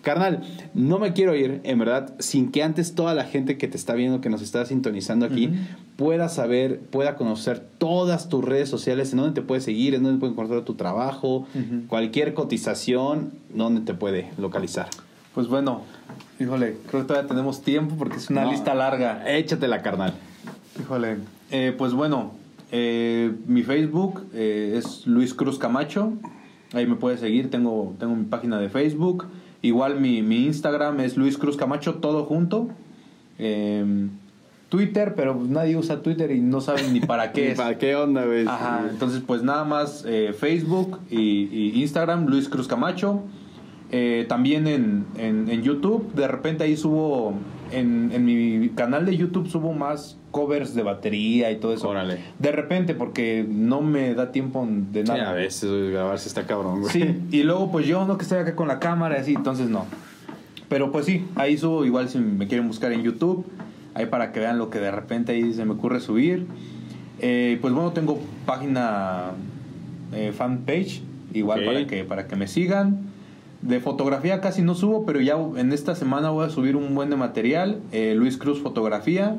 [0.00, 0.40] Carnal,
[0.72, 3.92] no me quiero ir, en verdad, sin que antes toda la gente que te está
[3.92, 5.50] viendo, que nos está sintonizando aquí,
[5.96, 10.18] pueda saber, pueda conocer todas tus redes sociales, en dónde te puede seguir, en dónde
[10.18, 11.46] puede encontrar tu trabajo,
[11.88, 14.88] cualquier cotización, dónde te puede localizar.
[15.34, 15.82] Pues bueno,
[16.40, 19.30] híjole, creo que todavía tenemos tiempo porque es una No, lista larga.
[19.30, 20.14] Échatela, carnal.
[20.80, 21.18] Híjole.
[21.50, 22.32] Eh, pues bueno,
[22.72, 26.12] eh, mi Facebook eh, es Luis Cruz Camacho.
[26.72, 27.50] Ahí me puedes seguir.
[27.50, 29.26] Tengo, tengo mi página de Facebook.
[29.62, 32.68] Igual mi, mi Instagram es Luis Cruz Camacho, todo junto.
[33.38, 34.08] Eh,
[34.68, 37.56] Twitter, pero nadie usa Twitter y no saben ni para qué es.
[37.56, 38.46] ¿Para qué onda, güey?
[38.46, 43.22] Ajá, entonces pues nada más eh, Facebook y, y Instagram, Luis Cruz Camacho.
[44.28, 47.34] También en, en, en YouTube, de repente ahí subo,
[47.72, 51.88] en, en mi canal de YouTube subo más covers de batería y todo eso.
[51.88, 52.18] Órale.
[52.38, 55.30] De repente, porque no me da tiempo de Sí, nada.
[55.30, 56.92] a veces grabarse está cabrón, güey.
[56.92, 59.68] Sí, y luego pues yo no que estoy acá con la cámara y así, entonces
[59.68, 59.86] no.
[60.68, 63.46] Pero pues sí, ahí subo igual si me quieren buscar en YouTube,
[63.94, 66.46] ahí para que vean lo que de repente ahí se me ocurre subir.
[67.20, 69.30] Eh, pues bueno, tengo página
[70.12, 71.02] eh, fanpage,
[71.32, 73.05] igual para, que, para que me sigan.
[73.66, 77.10] De fotografía casi no subo, pero ya en esta semana voy a subir un buen
[77.10, 77.80] de material.
[77.90, 79.36] eh, Luis Cruz Fotografía,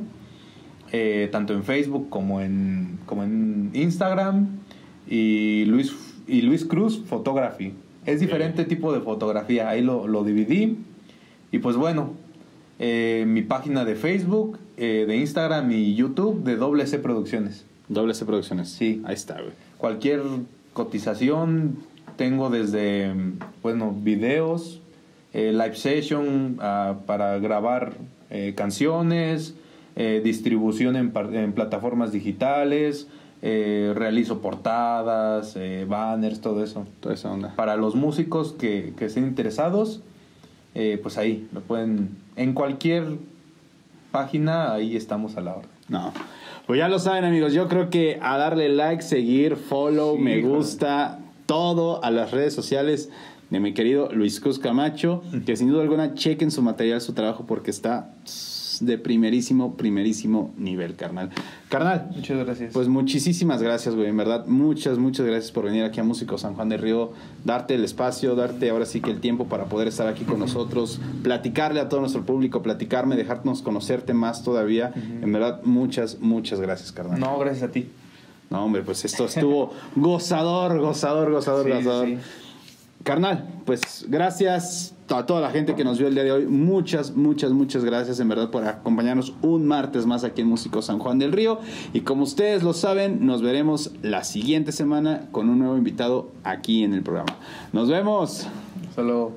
[0.91, 4.47] eh, tanto en Facebook como en, como en Instagram.
[5.09, 5.95] Y Luis,
[6.28, 7.73] y Luis Cruz Photography.
[8.05, 10.78] Es diferente tipo de fotografía, ahí lo, lo dividí.
[11.51, 12.11] Y pues bueno,
[12.80, 17.65] eh, mi página de Facebook, de Instagram y YouTube de Doble C Producciones.
[17.88, 18.69] Doble C Producciones.
[18.69, 19.01] Sí.
[19.05, 19.53] Ahí está, güey.
[19.78, 20.21] Cualquier
[20.73, 21.78] cotización,
[22.18, 23.13] tengo desde,
[23.63, 24.82] bueno, videos,
[25.34, 27.93] eh, live session ah, para grabar
[28.30, 29.55] eh, canciones,
[29.95, 33.07] eh, distribución en, en plataformas digitales,
[33.39, 35.57] realizo portadas,
[35.88, 36.86] banners, todo eso.
[36.99, 37.53] Toda esa onda.
[37.55, 40.01] Para los músicos que, que estén interesados,
[40.74, 43.05] pues ahí, lo pueden, en cualquier
[44.11, 45.70] página, ahí estamos a la orden.
[45.88, 46.11] No.
[46.65, 47.53] Pues ya lo saben, amigos.
[47.53, 52.53] Yo creo que a darle like, seguir, follow, Sí, me gusta, todo a las redes
[52.53, 53.09] sociales
[53.49, 55.23] de mi querido Luis Cus Camacho.
[55.45, 58.13] Que sin duda alguna chequen su material, su trabajo, porque está
[58.81, 61.31] de primerísimo, primerísimo nivel, carnal.
[61.67, 62.73] Carnal, Muchas gracias.
[62.73, 64.07] pues muchísimas gracias, güey.
[64.07, 67.11] En verdad, muchas, muchas gracias por venir aquí a Músico San Juan del Río,
[67.43, 70.99] darte el espacio, darte ahora sí que el tiempo para poder estar aquí con nosotros,
[71.23, 74.93] platicarle a todo nuestro público, platicarme, dejarnos conocerte más todavía.
[74.95, 77.19] En verdad, muchas, muchas gracias, carnal.
[77.19, 77.87] no, gracias a ti.
[78.49, 82.07] No, hombre, pues esto estuvo gozador, gozador, gozador, Sí, gozador.
[82.07, 82.17] sí.
[83.03, 86.45] Carnal, pues gracias a toda la gente que nos vio el día de hoy.
[86.45, 90.99] Muchas, muchas, muchas gracias en verdad por acompañarnos un martes más aquí en Músico San
[90.99, 91.59] Juan del Río.
[91.93, 96.83] Y como ustedes lo saben, nos veremos la siguiente semana con un nuevo invitado aquí
[96.83, 97.37] en el programa.
[97.71, 98.47] Nos vemos.
[98.93, 99.31] Solo